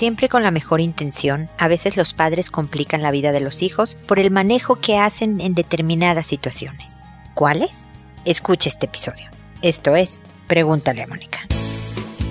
Siempre 0.00 0.30
con 0.30 0.42
la 0.42 0.50
mejor 0.50 0.80
intención, 0.80 1.50
a 1.58 1.68
veces 1.68 1.94
los 1.94 2.14
padres 2.14 2.48
complican 2.48 3.02
la 3.02 3.10
vida 3.10 3.32
de 3.32 3.40
los 3.40 3.60
hijos 3.60 3.98
por 4.08 4.18
el 4.18 4.30
manejo 4.30 4.76
que 4.76 4.96
hacen 4.96 5.42
en 5.42 5.52
determinadas 5.52 6.26
situaciones. 6.26 7.02
¿Cuáles? 7.34 7.86
Escucha 8.24 8.70
este 8.70 8.86
episodio. 8.86 9.28
Esto 9.60 9.96
es, 9.96 10.24
pregúntale 10.46 11.02
a 11.02 11.06
Mónica. 11.06 11.40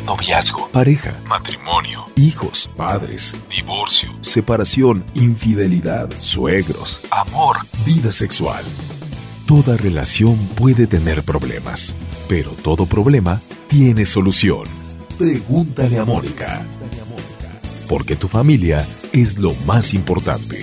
Noviazgo, 0.07 0.67
pareja, 0.69 1.13
matrimonio, 1.27 2.05
hijos, 2.15 2.71
padres, 2.75 3.35
divorcio, 3.55 4.09
separación, 4.21 5.05
infidelidad, 5.13 6.09
suegros, 6.19 7.01
amor, 7.11 7.57
vida 7.85 8.11
sexual. 8.11 8.65
Toda 9.45 9.77
relación 9.77 10.37
puede 10.55 10.87
tener 10.87 11.21
problemas, 11.21 11.93
pero 12.27 12.49
todo 12.49 12.87
problema 12.87 13.39
tiene 13.67 14.05
solución. 14.05 14.63
Pregúntale 15.19 15.99
a 15.99 16.05
Mónica. 16.05 16.65
Porque 17.89 18.15
tu 18.15 18.27
familia 18.27 18.87
es 19.13 19.39
lo 19.39 19.55
más 19.65 19.95
importante. 19.95 20.61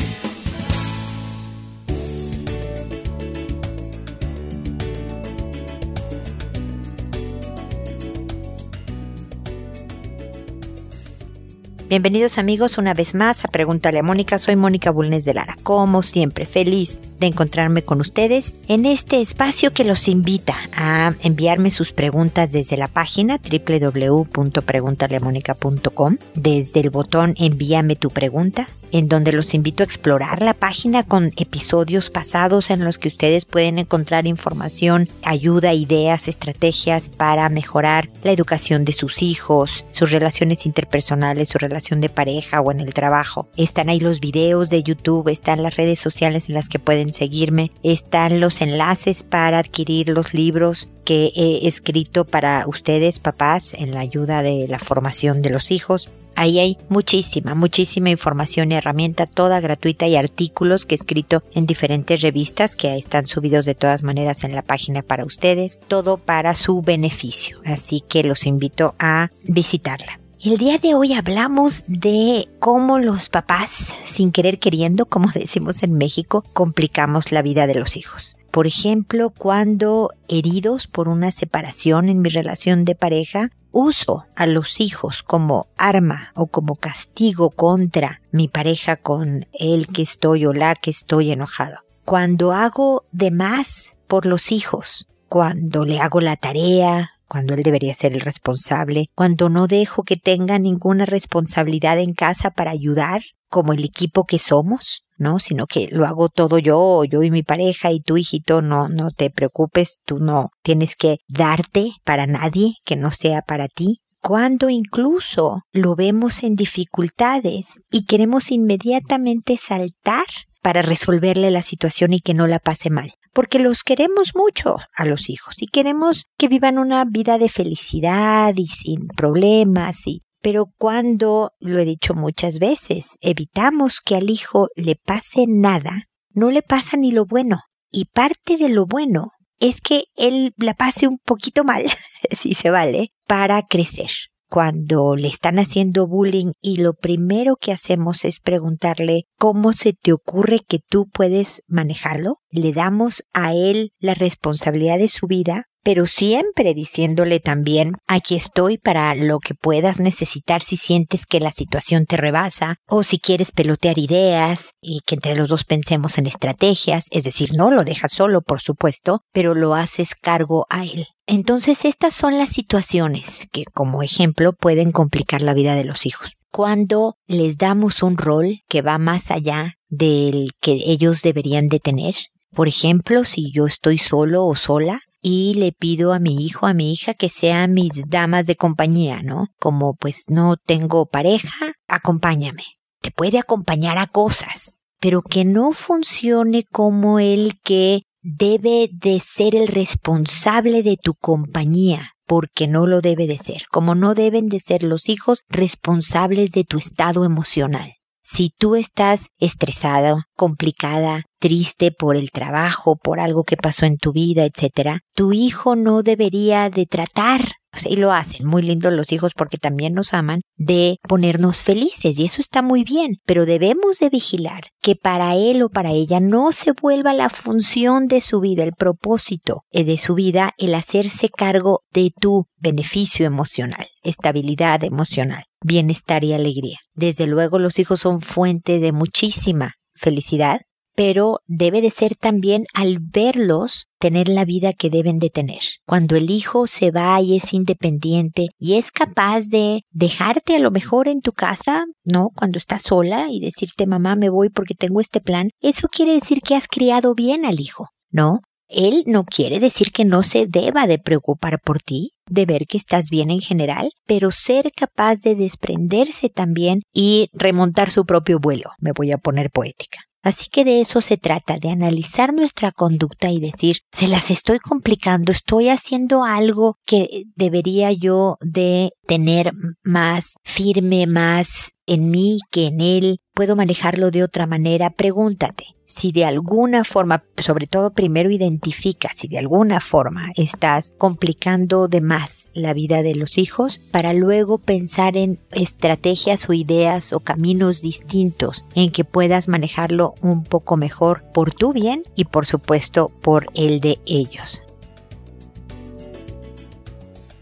Bienvenidos 11.89 12.39
amigos 12.39 12.79
una 12.79 12.95
vez 12.95 13.15
más 13.15 13.45
a 13.45 13.49
Pregúntale 13.49 14.01
a 14.01 14.03
Mónica. 14.03 14.39
Soy 14.39 14.57
Mónica 14.57 14.91
Bulnes 14.91 15.25
de 15.25 15.35
Lara. 15.35 15.57
Como 15.63 16.03
siempre, 16.03 16.45
feliz 16.45 16.99
de 17.21 17.29
encontrarme 17.29 17.83
con 17.83 18.01
ustedes 18.01 18.57
en 18.67 18.87
este 18.87 19.21
espacio 19.21 19.73
que 19.73 19.85
los 19.85 20.09
invita 20.09 20.57
a 20.77 21.15
enviarme 21.23 21.71
sus 21.71 21.93
preguntas 21.93 22.51
desde 22.51 22.77
la 22.77 22.89
página 22.89 23.39
www.preguntaleamónica.com, 23.39 26.17
desde 26.35 26.81
el 26.81 26.91
botón 26.91 27.37
Envíame 27.39 27.95
tu 27.95 28.11
pregunta, 28.11 28.67
en 28.93 29.09
donde 29.09 29.33
los 29.33 29.55
invito 29.55 29.83
a 29.83 29.87
explorar 29.87 30.43
la 30.43 30.55
página 30.55 31.03
con 31.03 31.33
episodios 31.37 32.11
pasados 32.11 32.71
en 32.71 32.85
los 32.85 32.99
que 32.99 33.09
ustedes 33.09 33.45
pueden 33.45 33.79
encontrar 33.79 34.27
información, 34.27 35.09
ayuda, 35.23 35.75
ideas, 35.75 36.29
estrategias 36.29 37.09
para 37.09 37.49
mejorar 37.49 38.09
la 38.23 38.33
educación 38.33 38.85
de 38.85 38.93
sus 38.93 39.23
hijos, 39.23 39.85
sus 39.93 40.11
relaciones 40.11 40.67
interpersonales, 40.67 41.49
su 41.49 41.59
relación 41.77 42.01
de 42.01 42.09
pareja 42.09 42.63
o 42.63 42.73
en 42.73 42.81
el 42.81 42.95
trabajo. 42.95 43.49
Están 43.57 43.91
ahí 43.91 44.01
los 44.01 44.19
videos 44.19 44.71
de 44.71 44.83
YouTube, 44.83 45.29
están 45.29 45.63
las 45.63 45.77
redes 45.77 46.01
sociales 46.01 46.49
en 46.49 46.55
las 46.55 46.71
que 46.71 46.79
pueden 46.79 47.13
seguirme, 47.13 47.71
están 47.83 48.41
los 48.41 48.63
enlaces 48.63 49.23
para 49.25 49.59
adquirir 49.59 50.09
los 50.09 50.33
libros 50.33 50.89
que 51.05 51.33
he 51.37 51.69
escrito 51.69 52.25
para 52.25 52.65
ustedes, 52.67 53.21
papás, 53.21 53.75
en 53.75 53.93
la 53.93 54.01
ayuda 54.01 54.43
de 54.43 54.67
la 54.69 54.79
formación 54.79 55.43
de 55.43 55.51
los 55.51 55.71
hijos. 55.71 56.09
Ahí 56.35 56.59
hay 56.59 56.79
muchísima, 56.89 57.55
muchísima 57.55 58.11
información 58.11 58.73
y 58.73 58.75
herramienta, 58.75 59.27
toda 59.27 59.61
gratuita 59.61 60.07
y 60.07 60.17
artículos 60.17 60.87
que 60.87 60.95
he 60.95 60.99
escrito 60.99 61.43
en 61.55 61.67
diferentes 61.67 62.23
revistas 62.23 62.75
que 62.75 62.97
están 62.97 63.27
subidos 63.27 63.67
de 63.67 63.75
todas 63.75 64.03
maneras 64.03 64.45
en 64.45 64.55
la 64.55 64.63
página 64.63 65.03
para 65.03 65.25
ustedes, 65.25 65.79
todo 65.89 66.17
para 66.17 66.55
su 66.55 66.81
beneficio. 66.81 67.61
Así 67.67 68.01
que 68.01 68.25
los 68.25 68.47
invito 68.47 68.95
a 68.99 69.31
visitarla. 69.45 70.21
El 70.47 70.59
día 70.59 70.79
de 70.79 70.95
hoy 70.95 71.13
hablamos 71.13 71.83
de 71.89 72.49
cómo 72.61 73.01
los 73.01 73.29
papás, 73.29 73.93
sin 74.07 74.31
querer 74.31 74.61
queriendo, 74.61 75.07
como 75.07 75.29
decimos 75.35 75.83
en 75.83 75.95
México, 75.95 76.45
complicamos 76.53 77.33
la 77.33 77.43
vida 77.43 77.67
de 77.67 77.75
los 77.75 77.97
hijos. 77.97 78.37
Por 78.53 78.69
ejemplo, 78.69 79.31
cuando 79.31 80.13
heridos 80.29 80.87
por 80.87 81.09
una 81.09 81.33
separación 81.33 82.09
en 82.09 82.23
mi 82.23 82.29
relación 82.29 82.85
de 82.85 82.95
pareja, 82.95 83.51
uso 83.73 84.25
a 84.37 84.47
los 84.47 84.79
hijos 84.81 85.25
como 85.25 85.67
arma 85.77 86.31
o 86.37 86.47
como 86.47 86.77
castigo 86.77 87.51
contra 87.51 88.21
mi 88.31 88.47
pareja 88.47 88.95
con 88.95 89.49
el 89.53 89.89
que 89.89 90.03
estoy 90.03 90.47
o 90.47 90.53
la 90.53 90.77
que 90.77 90.93
estoy 90.93 91.33
enojado. 91.33 91.79
Cuando 92.05 92.53
hago 92.53 93.05
de 93.11 93.33
más 93.33 93.97
por 94.07 94.27
los 94.27 94.53
hijos, 94.53 95.09
cuando 95.29 95.85
le 95.85 95.99
hago 95.99 96.21
la 96.21 96.37
tarea, 96.37 97.16
cuando 97.29 97.55
él 97.55 97.63
debería 97.63 97.95
ser 97.95 98.13
el 98.13 98.21
responsable, 98.21 99.11
cuando 99.15 99.49
no 99.49 99.67
dejo 99.67 100.03
que 100.03 100.17
tenga 100.17 100.59
ninguna 100.59 101.07
responsabilidad 101.07 101.99
en 101.99 102.15
casa 102.15 102.51
para 102.51 102.71
ayudar, 102.71 103.23
como 103.49 103.73
el 103.73 103.85
equipo 103.85 104.25
que 104.25 104.39
somos, 104.39 105.03
¿no? 105.17 105.39
Sino 105.39 105.67
que 105.67 105.89
lo 105.91 106.07
hago 106.07 106.29
todo 106.29 106.59
yo, 106.59 107.05
yo 107.05 107.23
y 107.23 107.31
mi 107.31 107.43
pareja 107.43 107.93
y 107.93 108.01
tu 108.01 108.17
hijito, 108.17 108.63
no, 108.63 108.89
no 108.89 109.11
te 109.11 109.31
preocupes, 109.31 110.01
tú 110.05 110.19
no 110.19 110.51
tienes 110.63 110.97
que 110.97 111.19
darte 111.29 111.93
para 112.05 112.27
nadie 112.27 112.75
que 112.85 112.97
no 112.97 113.11
sea 113.11 113.43
para 113.43 113.69
ti. 113.69 114.01
Cuando 114.21 114.71
incluso 114.71 115.63
lo 115.73 115.95
vemos 115.95 116.43
en 116.43 116.57
dificultades 116.57 117.79
y 117.91 118.05
queremos 118.07 118.51
inmediatamente 118.51 119.57
saltar 119.57 120.27
para 120.63 120.83
resolverle 120.83 121.53
la 121.53 121.63
situación 121.63 122.13
y 122.13 122.21
que 122.21 122.35
no 122.35 122.49
la 122.49 122.59
pase 122.59 122.91
mal 122.91 123.13
porque 123.37 123.59
los 123.59 123.85
queremos 123.85 124.35
mucho 124.35 124.77
a 124.95 125.05
los 125.05 125.29
hijos 125.29 125.57
y 125.61 125.67
queremos 125.67 126.25
que 126.39 126.49
vivan 126.49 126.79
una 126.79 127.05
vida 127.05 127.37
de 127.37 127.51
felicidad 127.51 128.55
y 128.57 128.67
sin 128.67 129.09
problemas 129.09 130.07
y 130.07 130.23
pero 130.41 130.73
cuando, 130.79 131.51
lo 131.61 131.79
he 131.79 131.85
dicho 131.85 132.15
muchas 132.15 132.59
veces, 132.59 133.19
evitamos 133.21 134.01
que 134.01 134.17
al 134.17 134.31
hijo 134.31 134.69
le 134.75 134.97
pase 134.97 135.45
nada, 135.47 136.05
no 136.31 136.51
le 136.51 136.63
pasa 136.63 136.97
ni 136.97 137.11
lo 137.11 137.27
bueno. 137.27 137.61
Y 137.91 138.07
parte 138.07 138.57
de 138.57 138.69
lo 138.69 138.87
bueno 138.87 139.33
es 139.59 139.81
que 139.81 140.05
él 140.17 140.55
la 140.57 140.73
pase 140.73 141.07
un 141.07 141.19
poquito 141.19 141.63
mal, 141.63 141.85
si 142.31 142.55
se 142.55 142.71
vale, 142.71 143.13
para 143.27 143.61
crecer. 143.63 144.11
Cuando 144.49 145.17
le 145.17 145.29
están 145.29 145.59
haciendo 145.59 146.07
bullying 146.07 146.53
y 146.61 146.77
lo 146.77 146.95
primero 146.95 147.57
que 147.57 147.73
hacemos 147.73 148.25
es 148.25 148.41
preguntarle 148.41 149.25
cómo 149.39 149.73
se 149.73 149.93
te 149.93 150.13
ocurre 150.13 150.61
que 150.61 150.79
tú 150.79 151.09
puedes 151.09 151.63
manejarlo, 151.67 152.39
le 152.51 152.73
damos 152.73 153.25
a 153.33 153.55
él 153.55 153.91
la 153.99 154.15
responsabilidad 154.15 154.99
de 154.99 155.09
su 155.09 155.27
vida 155.27 155.67
pero 155.87 156.07
siempre 156.07 156.75
diciéndole 156.75 157.39
también, 157.39 157.93
aquí 158.09 158.35
estoy 158.35 158.77
para 158.77 159.15
lo 159.15 159.39
que 159.39 159.55
puedas 159.55 160.01
necesitar 160.01 160.61
si 160.61 160.77
sientes 160.77 161.27
que 161.27 161.39
la 161.39 161.53
situación 161.53 162.07
te 162.07 162.17
rebasa 162.17 162.79
o 162.89 163.05
si 163.05 163.21
quieres 163.21 163.53
pelotear 163.53 163.97
ideas 163.97 164.73
y 164.81 165.03
que 165.07 165.15
entre 165.15 165.37
los 165.37 165.49
dos 165.49 165.63
pensemos 165.63 166.19
en 166.19 166.27
estrategias, 166.27 167.07
es 167.13 167.23
decir, 167.23 167.55
no 167.55 167.71
lo 167.71 167.85
dejas 167.85 168.13
solo, 168.13 168.43
por 168.43 168.61
supuesto, 168.61 169.21
pero 169.33 169.55
lo 169.55 169.77
haces 169.77 170.17
cargo 170.21 170.67
a 170.71 170.83
él. 170.83 171.07
Entonces 171.25 171.85
estas 171.85 172.15
son 172.15 172.37
las 172.37 172.51
situaciones 172.51 173.47
que 173.53 173.63
como 173.73 174.03
ejemplo 174.03 174.55
pueden 174.55 174.91
complicar 174.91 175.41
la 175.41 175.55
vida 175.55 175.77
de 175.77 175.85
los 175.85 176.05
hijos. 176.05 176.33
Cuando 176.51 177.15
les 177.29 177.59
damos 177.59 178.03
un 178.03 178.17
rol 178.17 178.59
que 178.67 178.83
va 178.83 178.99
más 178.99 179.31
allá 179.31 179.75
del 179.89 180.51
que 180.61 180.73
ellos 180.73 181.23
deberían 181.23 181.69
de 181.69 181.79
tener, 181.79 182.17
por 182.57 182.69
ejemplo, 182.69 183.25
si 183.25 183.53
yo 183.53 183.67
estoy 183.67 183.99
solo 183.99 184.47
o 184.47 184.55
sola, 184.55 185.01
y 185.21 185.55
le 185.55 185.73
pido 185.73 186.13
a 186.13 186.19
mi 186.19 186.45
hijo, 186.45 186.67
a 186.67 186.75
mi 186.75 186.93
hija 186.93 187.15
que 187.15 187.29
sean 187.29 187.73
mis 187.73 188.09
damas 188.09 188.47
de 188.47 188.57
compañía, 188.57 189.23
¿no? 189.23 189.49
Como 189.59 189.95
pues 189.95 190.25
no 190.29 190.57
tengo 190.57 191.07
pareja, 191.07 191.73
acompáñame. 191.89 192.65
Te 193.01 193.11
puede 193.11 193.39
acompañar 193.39 193.99
a 193.99 194.07
cosas, 194.07 194.77
pero 195.01 195.23
que 195.23 195.45
no 195.45 195.73
funcione 195.73 196.65
como 196.65 197.19
el 197.19 197.61
que 197.63 198.03
debe 198.23 198.89
de 198.93 199.21
ser 199.21 199.55
el 199.55 199.69
responsable 199.69 200.83
de 200.83 200.97
tu 200.97 201.15
compañía, 201.15 202.13
porque 202.27 202.67
no 202.67 202.87
lo 202.87 203.01
debe 203.01 203.27
de 203.27 203.39
ser, 203.39 203.67
como 203.71 203.95
no 203.95 204.15
deben 204.15 204.49
de 204.49 204.61
ser 204.61 204.83
los 204.83 205.09
hijos 205.09 205.45
responsables 205.49 206.51
de 206.51 206.65
tu 206.65 206.79
estado 206.79 207.25
emocional. 207.25 207.95
Si 208.25 208.51
tú 208.51 208.75
estás 208.75 209.29
estresado, 209.39 210.23
complicada, 210.35 211.23
triste 211.47 211.93
por 211.93 212.17
el 212.17 212.33
trabajo, 212.33 212.97
por 212.97 213.21
algo 213.21 213.45
que 213.45 213.57
pasó 213.57 213.87
en 213.87 213.99
tu 213.99 214.11
vida, 214.11 214.45
etc., 214.45 214.99
tu 215.15 215.33
hijo 215.33 215.77
no 215.77 216.03
debería 216.03 216.71
de 216.71 216.87
tratar 216.87 217.43
y 217.89 217.99
lo 217.99 218.11
hacen, 218.11 218.49
muy 218.49 218.63
lindos 218.63 218.93
los 218.93 219.13
hijos 219.13 219.33
porque 219.33 219.57
también 219.57 219.93
nos 219.93 220.13
aman, 220.13 220.41
de 220.57 220.97
ponernos 221.07 221.63
felices 221.63 222.19
y 222.19 222.25
eso 222.25 222.41
está 222.41 222.63
muy 222.63 222.83
bien, 222.83 223.19
pero 223.27 223.47
debemos 223.47 224.01
de 224.01 224.11
vigilar 224.11 224.63
que 224.83 224.97
para 224.97 225.37
él 225.37 225.63
o 225.63 225.69
para 225.69 225.93
ella 225.93 226.19
no 226.19 226.51
se 226.51 226.73
vuelva 226.73 227.13
la 227.13 227.31
función 227.31 228.09
de 228.09 228.23
su 228.23 228.41
vida, 228.41 228.65
el 228.65 228.73
propósito 228.73 229.63
eh, 229.71 229.85
de 229.85 229.99
su 229.99 230.15
vida, 230.15 230.51
el 230.59 230.75
hacerse 230.75 231.29
cargo 231.29 231.83
de 231.93 232.11
tu 232.21 232.47
beneficio 232.57 233.25
emocional, 233.25 233.87
estabilidad 234.03 234.83
emocional, 234.83 235.45
bienestar 235.63 236.25
y 236.25 236.33
alegría. 236.33 236.79
Desde 236.95 237.29
luego 237.29 237.61
los 237.61 237.79
hijos 237.79 238.01
son 238.01 238.21
fuente 238.21 238.81
de 238.81 238.91
muchísima 238.91 239.75
felicidad, 239.95 240.63
pero 240.97 241.41
debe 241.47 241.83
de 241.83 241.91
ser 241.91 242.17
también 242.17 242.65
al 242.75 242.99
verlos 242.99 243.87
tener 243.99 244.29
la 244.29 244.45
vida 244.45 244.73
que 244.73 244.91
deben 244.91 245.19
de 245.19 245.31
tener. 245.31 245.61
Cuando 245.87 246.17
el 246.17 246.31
hijo 246.31 246.67
se 246.67 246.91
va 246.91 247.21
y 247.21 247.37
es 247.37 247.53
independiente 247.53 248.49
y 248.59 248.75
es 248.75 248.91
capaz 248.91 249.49
de 249.49 249.83
dejarte 249.91 250.57
a 250.57 250.59
lo 250.59 250.71
mejor 250.71 251.07
en 251.07 251.21
tu 251.21 251.33
casa, 251.33 251.85
¿no? 252.03 252.31
Cuando 252.35 252.59
estás 252.59 252.83
sola 252.83 253.27
y 253.31 253.41
decirte 253.41 253.87
mamá 253.87 254.17
me 254.17 254.31
voy 254.31 254.49
porque 254.49 254.75
tengo 254.75 255.01
este 255.01 255.21
plan, 255.21 255.51
eso 255.61 255.89
quiere 255.89 256.15
decir 256.15 256.41
que 256.41 256.55
has 256.55 256.67
criado 256.67 257.15
bien 257.15 257.45
al 257.45 257.61
hijo, 257.61 257.91
¿no? 258.11 258.41
Él 258.69 259.05
no 259.07 259.25
quiere 259.25 259.61
decir 259.61 259.93
que 259.93 260.05
no 260.05 260.23
se 260.23 260.47
deba 260.47 260.87
de 260.87 260.99
preocupar 260.99 261.61
por 261.61 261.79
ti, 261.79 262.13
de 262.29 262.47
ver 262.47 262.67
que 262.67 262.79
estás 262.79 263.11
bien 263.11 263.31
en 263.31 263.41
general, 263.41 263.91
pero 264.07 264.31
ser 264.31 264.73
capaz 264.75 265.21
de 265.21 265.37
desprenderse 265.37 266.29
también 266.31 266.81
y 266.93 267.29
remontar 267.33 267.91
su 267.91 268.05
propio 268.05 268.41
vuelo. 268.41 268.71
Me 268.79 268.93
voy 268.93 269.13
a 269.13 269.19
poner 269.19 269.51
poética. 269.51 270.06
Así 270.27 270.47
que 270.51 270.65
de 270.65 270.81
eso 270.81 271.03
se 271.03 271.17
trata, 271.17 271.61
de 271.61 271.71
analizar 271.71 272.35
nuestra 272.35 272.73
conducta 272.73 273.31
y 273.31 273.39
decir, 273.39 273.83
se 273.93 274.09
las 274.09 274.29
estoy 274.33 274.59
complicando, 274.59 275.31
estoy 275.31 275.69
haciendo 275.69 276.25
algo 276.25 276.79
que 276.85 277.27
debería 277.37 277.93
yo 277.93 278.37
de 278.41 278.91
tener 279.07 279.53
más 279.85 280.35
firme, 280.43 281.07
más 281.07 281.76
en 281.87 282.11
mí 282.11 282.39
que 282.51 282.67
en 282.67 282.81
él, 282.81 283.21
puedo 283.35 283.57
manejarlo 283.57 284.11
de 284.11 284.25
otra 284.25 284.47
manera, 284.47 284.91
pregúntate 284.91 285.77
si 285.87 286.13
de 286.13 286.25
alguna 286.25 286.85
forma, 286.85 287.25
sobre 287.39 287.67
todo 287.67 287.91
primero 287.91 288.31
identifica 288.31 289.11
si 289.15 289.29
de 289.29 289.39
alguna 289.39 289.81
forma 289.81 290.33
estás 290.37 290.93
complicando 290.99 291.89
de 291.89 292.01
más 292.01 292.51
la 292.55 292.75
vida 292.75 293.03
de 293.03 293.15
los 293.15 293.39
hijos 293.39 293.81
para 293.93 294.13
luego 294.13 294.59
pensar 294.59 295.17
en 295.17 295.39
estrategias 295.53 296.49
o 296.49 296.53
ideas 296.53 297.13
o 297.13 297.21
caminos 297.21 297.83
distintos 297.83 298.65
en 298.75 298.91
que 298.91 299.05
puedas 299.05 299.49
manejarlo 299.49 300.15
un 300.21 300.43
poco 300.43 300.77
mejor 300.77 301.23
por 301.33 301.53
tu 301.53 301.73
bien 301.73 302.03
y 302.17 302.25
por 302.25 302.47
supuesto 302.47 303.11
por 303.23 303.47
el 303.55 303.81
de 303.81 304.01
ellos. 304.07 304.66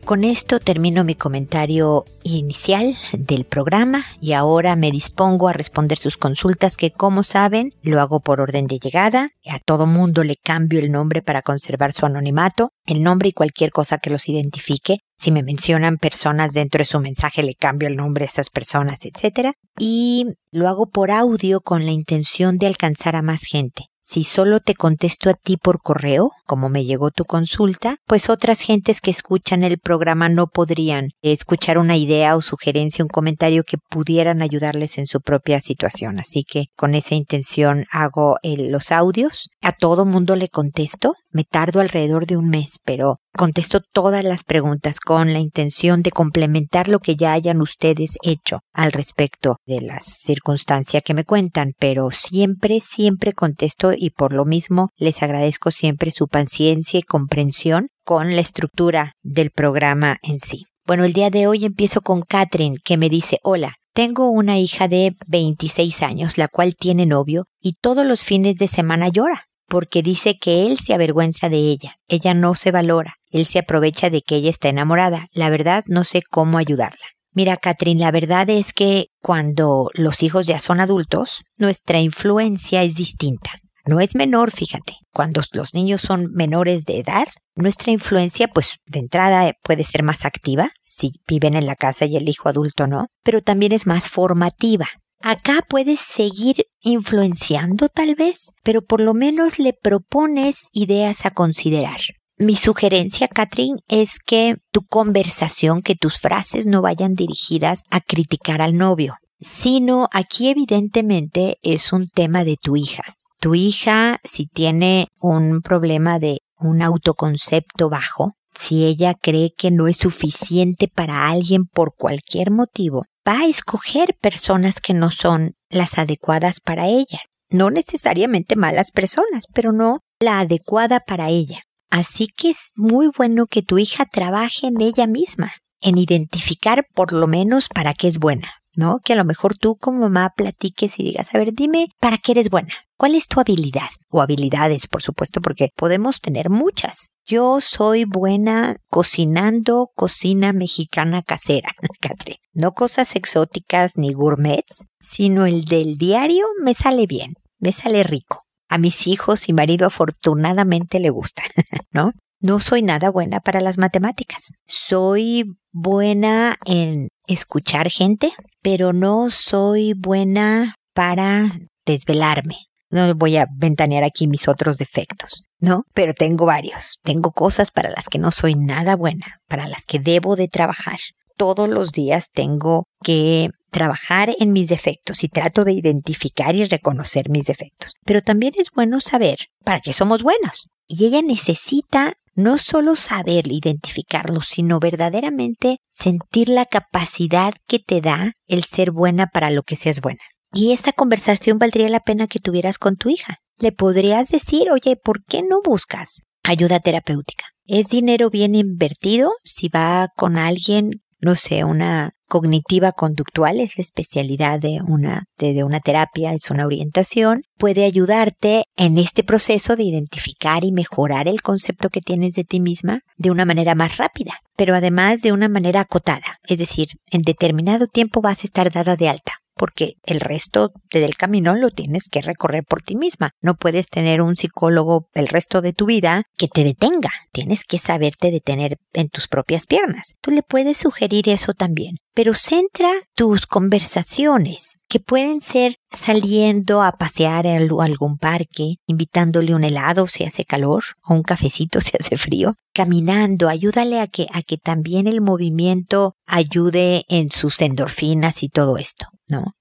Con 0.04 0.22
esto 0.22 0.60
termino 0.60 1.02
mi 1.02 1.14
comentario 1.14 2.04
inicial 2.24 2.94
del 3.14 3.46
programa 3.46 4.04
y 4.20 4.34
ahora 4.34 4.76
me 4.76 4.90
dispongo 4.90 5.48
a 5.48 5.54
responder 5.54 5.96
sus 5.96 6.18
consultas 6.18 6.76
que 6.76 6.90
como 6.90 7.22
saben 7.22 7.72
lo 7.82 8.02
hago 8.02 8.20
por 8.20 8.42
orden 8.42 8.66
de 8.66 8.78
llegada. 8.78 9.30
A 9.48 9.60
todo 9.60 9.86
mundo 9.86 10.22
le 10.22 10.36
cambio 10.36 10.78
el 10.78 10.92
nombre 10.92 11.22
para 11.22 11.40
conservar 11.40 11.94
su 11.94 12.04
anonimato, 12.04 12.72
el 12.84 13.02
nombre 13.02 13.30
y 13.30 13.32
cualquier 13.32 13.70
cosa 13.70 13.96
que 13.96 14.10
los 14.10 14.28
identifique. 14.28 14.98
Si 15.16 15.32
me 15.32 15.42
mencionan 15.42 15.96
personas 15.96 16.52
dentro 16.52 16.80
de 16.80 16.84
su 16.84 17.00
mensaje 17.00 17.42
le 17.42 17.54
cambio 17.54 17.88
el 17.88 17.96
nombre 17.96 18.26
a 18.26 18.28
esas 18.28 18.50
personas, 18.50 18.98
etc. 19.06 19.52
Y 19.78 20.26
lo 20.50 20.68
hago 20.68 20.90
por 20.90 21.12
audio 21.12 21.62
con 21.62 21.86
la 21.86 21.92
intención 21.92 22.58
de 22.58 22.66
alcanzar 22.66 23.16
a 23.16 23.22
más 23.22 23.44
gente. 23.44 23.86
Si 24.06 24.22
solo 24.22 24.60
te 24.60 24.74
contesto 24.74 25.30
a 25.30 25.34
ti 25.34 25.56
por 25.56 25.80
correo, 25.80 26.30
como 26.44 26.68
me 26.68 26.84
llegó 26.84 27.10
tu 27.10 27.24
consulta, 27.24 27.96
pues 28.06 28.28
otras 28.28 28.60
gentes 28.60 29.00
que 29.00 29.10
escuchan 29.10 29.64
el 29.64 29.78
programa 29.78 30.28
no 30.28 30.46
podrían 30.46 31.08
escuchar 31.22 31.78
una 31.78 31.96
idea 31.96 32.36
o 32.36 32.42
sugerencia, 32.42 33.02
un 33.02 33.08
comentario 33.08 33.64
que 33.64 33.78
pudieran 33.78 34.42
ayudarles 34.42 34.98
en 34.98 35.06
su 35.06 35.22
propia 35.22 35.58
situación. 35.60 36.18
Así 36.18 36.44
que 36.44 36.66
con 36.76 36.94
esa 36.94 37.14
intención 37.14 37.86
hago 37.90 38.36
los 38.42 38.92
audios. 38.92 39.48
A 39.62 39.72
todo 39.72 40.04
mundo 40.04 40.36
le 40.36 40.50
contesto. 40.50 41.14
Me 41.30 41.44
tardo 41.44 41.80
alrededor 41.80 42.26
de 42.26 42.36
un 42.36 42.48
mes, 42.48 42.78
pero 42.84 43.18
contesto 43.32 43.80
todas 43.80 44.22
las 44.22 44.44
preguntas 44.44 45.00
con 45.00 45.32
la 45.32 45.40
intención 45.40 46.02
de 46.02 46.12
complementar 46.12 46.88
lo 46.88 47.00
que 47.00 47.16
ya 47.16 47.32
hayan 47.32 47.60
ustedes 47.60 48.16
hecho 48.22 48.60
al 48.72 48.92
respecto 48.92 49.56
de 49.66 49.80
la 49.80 49.98
circunstancia 49.98 51.00
que 51.00 51.14
me 51.14 51.24
cuentan, 51.24 51.72
pero 51.76 52.10
siempre, 52.12 52.78
siempre 52.78 53.32
contesto 53.32 53.93
y 53.98 54.10
por 54.10 54.32
lo 54.32 54.44
mismo 54.44 54.90
les 54.96 55.22
agradezco 55.22 55.70
siempre 55.70 56.10
su 56.10 56.28
paciencia 56.28 56.98
y 56.98 57.02
comprensión 57.02 57.88
con 58.04 58.34
la 58.34 58.40
estructura 58.40 59.12
del 59.22 59.50
programa 59.50 60.18
en 60.22 60.40
sí. 60.40 60.64
Bueno, 60.86 61.04
el 61.04 61.12
día 61.12 61.30
de 61.30 61.46
hoy 61.46 61.64
empiezo 61.64 62.00
con 62.00 62.20
Catherine 62.20 62.76
que 62.84 62.96
me 62.96 63.08
dice, 63.08 63.38
hola, 63.42 63.74
tengo 63.94 64.28
una 64.28 64.58
hija 64.58 64.88
de 64.88 65.16
26 65.26 66.02
años, 66.02 66.36
la 66.36 66.48
cual 66.48 66.74
tiene 66.74 67.06
novio 67.06 67.46
y 67.60 67.74
todos 67.80 68.04
los 68.04 68.22
fines 68.22 68.56
de 68.56 68.66
semana 68.66 69.08
llora 69.08 69.46
porque 69.66 70.02
dice 70.02 70.36
que 70.38 70.66
él 70.66 70.78
se 70.78 70.94
avergüenza 70.94 71.48
de 71.48 71.58
ella, 71.58 71.96
ella 72.08 72.34
no 72.34 72.54
se 72.54 72.70
valora, 72.70 73.16
él 73.30 73.46
se 73.46 73.58
aprovecha 73.58 74.10
de 74.10 74.22
que 74.22 74.36
ella 74.36 74.50
está 74.50 74.68
enamorada. 74.68 75.26
La 75.32 75.50
verdad 75.50 75.84
no 75.86 76.04
sé 76.04 76.22
cómo 76.22 76.58
ayudarla. 76.58 77.06
Mira, 77.32 77.56
Catherine, 77.56 78.00
la 78.00 78.12
verdad 78.12 78.48
es 78.48 78.72
que 78.72 79.06
cuando 79.20 79.90
los 79.94 80.22
hijos 80.22 80.46
ya 80.46 80.60
son 80.60 80.80
adultos, 80.80 81.42
nuestra 81.56 81.98
influencia 82.00 82.84
es 82.84 82.94
distinta. 82.94 83.50
No 83.86 84.00
es 84.00 84.14
menor, 84.14 84.50
fíjate. 84.50 84.94
Cuando 85.12 85.42
los 85.52 85.74
niños 85.74 86.00
son 86.00 86.32
menores 86.32 86.84
de 86.84 86.98
edad, 86.98 87.26
nuestra 87.54 87.92
influencia, 87.92 88.48
pues 88.48 88.76
de 88.86 89.00
entrada 89.00 89.52
puede 89.62 89.84
ser 89.84 90.02
más 90.02 90.24
activa, 90.24 90.70
si 90.86 91.12
viven 91.26 91.54
en 91.54 91.66
la 91.66 91.76
casa 91.76 92.06
y 92.06 92.16
el 92.16 92.28
hijo 92.28 92.48
adulto 92.48 92.86
no, 92.86 93.08
pero 93.22 93.42
también 93.42 93.72
es 93.72 93.86
más 93.86 94.08
formativa. 94.08 94.86
Acá 95.20 95.60
puedes 95.68 96.00
seguir 96.00 96.66
influenciando 96.80 97.88
tal 97.88 98.14
vez, 98.14 98.52
pero 98.62 98.82
por 98.82 99.00
lo 99.00 99.14
menos 99.14 99.58
le 99.58 99.72
propones 99.72 100.68
ideas 100.72 101.24
a 101.24 101.30
considerar. 101.30 102.00
Mi 102.36 102.56
sugerencia, 102.56 103.28
Catherine, 103.28 103.80
es 103.88 104.18
que 104.18 104.56
tu 104.72 104.84
conversación, 104.86 105.82
que 105.82 105.94
tus 105.94 106.18
frases 106.18 106.66
no 106.66 106.82
vayan 106.82 107.14
dirigidas 107.14 107.84
a 107.90 108.00
criticar 108.00 108.60
al 108.60 108.76
novio, 108.76 109.16
sino 109.40 110.08
aquí 110.12 110.48
evidentemente 110.48 111.58
es 111.62 111.92
un 111.92 112.08
tema 112.08 112.44
de 112.44 112.56
tu 112.60 112.76
hija. 112.76 113.16
Tu 113.44 113.54
hija, 113.54 114.20
si 114.24 114.46
tiene 114.46 115.08
un 115.20 115.60
problema 115.60 116.18
de 116.18 116.38
un 116.56 116.80
autoconcepto 116.80 117.90
bajo, 117.90 118.38
si 118.58 118.86
ella 118.86 119.12
cree 119.12 119.52
que 119.54 119.70
no 119.70 119.86
es 119.86 119.98
suficiente 119.98 120.88
para 120.88 121.28
alguien 121.28 121.66
por 121.66 121.94
cualquier 121.94 122.50
motivo, 122.50 123.04
va 123.28 123.40
a 123.40 123.46
escoger 123.46 124.16
personas 124.18 124.80
que 124.80 124.94
no 124.94 125.10
son 125.10 125.56
las 125.68 125.98
adecuadas 125.98 126.60
para 126.60 126.86
ella. 126.86 127.20
No 127.50 127.68
necesariamente 127.68 128.56
malas 128.56 128.90
personas, 128.92 129.44
pero 129.52 129.72
no 129.72 130.00
la 130.20 130.40
adecuada 130.40 131.00
para 131.00 131.28
ella. 131.28 131.64
Así 131.90 132.28
que 132.28 132.48
es 132.48 132.70
muy 132.74 133.10
bueno 133.14 133.44
que 133.44 133.60
tu 133.60 133.76
hija 133.76 134.06
trabaje 134.06 134.68
en 134.68 134.80
ella 134.80 135.06
misma, 135.06 135.52
en 135.82 135.98
identificar 135.98 136.86
por 136.94 137.12
lo 137.12 137.26
menos 137.26 137.68
para 137.68 137.92
qué 137.92 138.08
es 138.08 138.18
buena. 138.18 138.54
¿No? 138.76 138.98
Que 139.04 139.12
a 139.12 139.16
lo 139.16 139.24
mejor 139.24 139.56
tú 139.56 139.76
como 139.76 140.00
mamá 140.00 140.30
platiques 140.36 140.98
y 140.98 141.04
digas, 141.04 141.34
a 141.34 141.38
ver, 141.38 141.52
dime, 141.52 141.88
¿para 142.00 142.18
qué 142.18 142.32
eres 142.32 142.50
buena? 142.50 142.74
¿Cuál 142.96 143.14
es 143.14 143.26
tu 143.26 143.40
habilidad? 143.40 143.88
O 144.08 144.22
habilidades, 144.22 144.86
por 144.86 145.02
supuesto, 145.02 145.40
porque 145.40 145.70
podemos 145.76 146.20
tener 146.20 146.50
muchas. 146.50 147.10
Yo 147.26 147.60
soy 147.60 148.04
buena 148.04 148.76
cocinando 148.88 149.90
cocina 149.94 150.52
mexicana 150.52 151.22
casera, 151.22 151.72
Catre. 152.00 152.36
No 152.52 152.72
cosas 152.72 153.16
exóticas 153.16 153.92
ni 153.96 154.12
gourmets, 154.12 154.84
sino 155.00 155.46
el 155.46 155.64
del 155.64 155.96
diario 155.96 156.46
me 156.62 156.74
sale 156.74 157.06
bien, 157.06 157.34
me 157.58 157.72
sale 157.72 158.02
rico. 158.02 158.42
A 158.68 158.78
mis 158.78 159.06
hijos 159.06 159.48
y 159.48 159.52
marido 159.52 159.86
afortunadamente 159.86 161.00
le 161.00 161.10
gusta, 161.10 161.42
¿no? 161.92 162.12
No 162.40 162.60
soy 162.60 162.82
nada 162.82 163.10
buena 163.10 163.40
para 163.40 163.60
las 163.60 163.78
matemáticas. 163.78 164.52
Soy 164.66 165.44
buena 165.72 166.56
en 166.66 167.08
escuchar 167.26 167.90
gente, 167.90 168.32
pero 168.62 168.92
no 168.92 169.30
soy 169.30 169.94
buena 169.94 170.74
para 170.94 171.58
desvelarme. 171.84 172.56
No 172.90 173.12
voy 173.14 173.36
a 173.36 173.46
ventanear 173.52 174.04
aquí 174.04 174.28
mis 174.28 174.46
otros 174.46 174.76
defectos, 174.76 175.42
¿no? 175.58 175.82
Pero 175.94 176.14
tengo 176.14 176.46
varios. 176.46 177.00
Tengo 177.02 177.32
cosas 177.32 177.70
para 177.70 177.90
las 177.90 178.08
que 178.08 178.18
no 178.18 178.30
soy 178.30 178.54
nada 178.54 178.94
buena, 178.94 179.40
para 179.48 179.66
las 179.66 179.84
que 179.84 179.98
debo 179.98 180.36
de 180.36 180.48
trabajar. 180.48 180.98
Todos 181.36 181.68
los 181.68 181.90
días 181.90 182.26
tengo 182.32 182.84
que 183.02 183.48
trabajar 183.70 184.36
en 184.38 184.52
mis 184.52 184.68
defectos 184.68 185.24
y 185.24 185.28
trato 185.28 185.64
de 185.64 185.72
identificar 185.72 186.54
y 186.54 186.64
reconocer 186.64 187.28
mis 187.28 187.46
defectos. 187.46 187.94
Pero 188.04 188.22
también 188.22 188.52
es 188.56 188.68
bueno 188.72 189.00
saber 189.00 189.48
para 189.64 189.80
qué 189.80 189.92
somos 189.92 190.22
buenos. 190.22 190.68
Y 190.86 191.06
ella 191.06 191.22
necesita 191.22 192.14
no 192.34 192.58
solo 192.58 192.96
saber 192.96 193.50
identificarlo, 193.50 194.40
sino 194.42 194.80
verdaderamente 194.80 195.78
sentir 195.88 196.48
la 196.48 196.66
capacidad 196.66 197.52
que 197.66 197.78
te 197.78 198.00
da 198.00 198.32
el 198.46 198.64
ser 198.64 198.90
buena 198.90 199.26
para 199.26 199.50
lo 199.50 199.62
que 199.62 199.76
seas 199.76 200.00
buena. 200.00 200.22
Y 200.52 200.72
esta 200.72 200.92
conversación 200.92 201.58
valdría 201.58 201.88
la 201.88 202.00
pena 202.00 202.26
que 202.26 202.38
tuvieras 202.38 202.78
con 202.78 202.96
tu 202.96 203.10
hija. 203.10 203.38
Le 203.58 203.72
podrías 203.72 204.28
decir, 204.28 204.70
oye, 204.70 204.96
¿por 204.96 205.24
qué 205.24 205.42
no 205.42 205.60
buscas 205.62 206.20
ayuda 206.42 206.80
terapéutica? 206.80 207.44
¿Es 207.66 207.88
dinero 207.88 208.30
bien 208.30 208.54
invertido 208.54 209.32
si 209.44 209.68
va 209.68 210.08
con 210.16 210.38
alguien, 210.38 211.02
no 211.18 211.34
sé, 211.34 211.64
una 211.64 212.13
cognitiva 212.28 212.92
conductual 212.92 213.60
es 213.60 213.76
la 213.76 213.82
especialidad 213.82 214.60
de 214.60 214.80
una, 214.86 215.24
de, 215.38 215.64
una 215.64 215.80
terapia, 215.80 216.32
es 216.32 216.50
una 216.50 216.66
orientación, 216.66 217.42
puede 217.56 217.84
ayudarte 217.84 218.64
en 218.76 218.98
este 218.98 219.24
proceso 219.24 219.76
de 219.76 219.84
identificar 219.84 220.64
y 220.64 220.72
mejorar 220.72 221.28
el 221.28 221.42
concepto 221.42 221.90
que 221.90 222.00
tienes 222.00 222.34
de 222.34 222.44
ti 222.44 222.60
misma 222.60 223.00
de 223.16 223.30
una 223.30 223.44
manera 223.44 223.74
más 223.74 223.96
rápida, 223.96 224.34
pero 224.56 224.74
además 224.74 225.22
de 225.22 225.32
una 225.32 225.48
manera 225.48 225.80
acotada, 225.80 226.38
es 226.44 226.58
decir, 226.58 226.88
en 227.10 227.22
determinado 227.22 227.86
tiempo 227.86 228.20
vas 228.20 228.42
a 228.42 228.46
estar 228.46 228.72
dada 228.72 228.96
de 228.96 229.08
alta 229.08 229.32
porque 229.56 229.94
el 230.04 230.20
resto 230.20 230.72
del 230.90 231.16
camino 231.16 231.54
lo 231.54 231.70
tienes 231.70 232.08
que 232.08 232.22
recorrer 232.22 232.64
por 232.64 232.82
ti 232.82 232.96
misma. 232.96 233.30
No 233.40 233.54
puedes 233.54 233.88
tener 233.88 234.20
un 234.22 234.36
psicólogo 234.36 235.08
el 235.14 235.28
resto 235.28 235.60
de 235.60 235.72
tu 235.72 235.86
vida 235.86 236.24
que 236.36 236.48
te 236.48 236.64
detenga. 236.64 237.10
Tienes 237.32 237.64
que 237.64 237.78
saberte 237.78 238.30
detener 238.30 238.78
en 238.92 239.08
tus 239.08 239.28
propias 239.28 239.66
piernas. 239.66 240.14
Tú 240.20 240.30
le 240.30 240.42
puedes 240.42 240.76
sugerir 240.76 241.28
eso 241.28 241.52
también 241.52 241.96
pero 242.14 242.34
centra 242.34 242.90
tus 243.16 243.46
conversaciones, 243.46 244.78
que 244.88 245.00
pueden 245.00 245.40
ser 245.40 245.78
saliendo 245.90 246.80
a 246.80 246.92
pasear 246.92 247.46
a 247.46 247.56
algún 247.56 248.18
parque, 248.18 248.76
invitándole 248.86 249.54
un 249.54 249.64
helado 249.64 250.06
si 250.06 250.24
hace 250.24 250.44
calor, 250.44 250.84
o 251.02 251.14
un 251.14 251.22
cafecito 251.22 251.80
si 251.80 251.96
hace 251.98 252.16
frío, 252.16 252.54
caminando, 252.72 253.48
ayúdale 253.48 254.00
a 254.00 254.06
que, 254.06 254.28
a 254.32 254.42
que 254.42 254.56
también 254.56 255.08
el 255.08 255.20
movimiento 255.20 256.14
ayude 256.24 257.04
en 257.08 257.30
sus 257.32 257.60
endorfinas 257.60 258.44
y 258.44 258.48
todo 258.48 258.78
esto, 258.78 259.08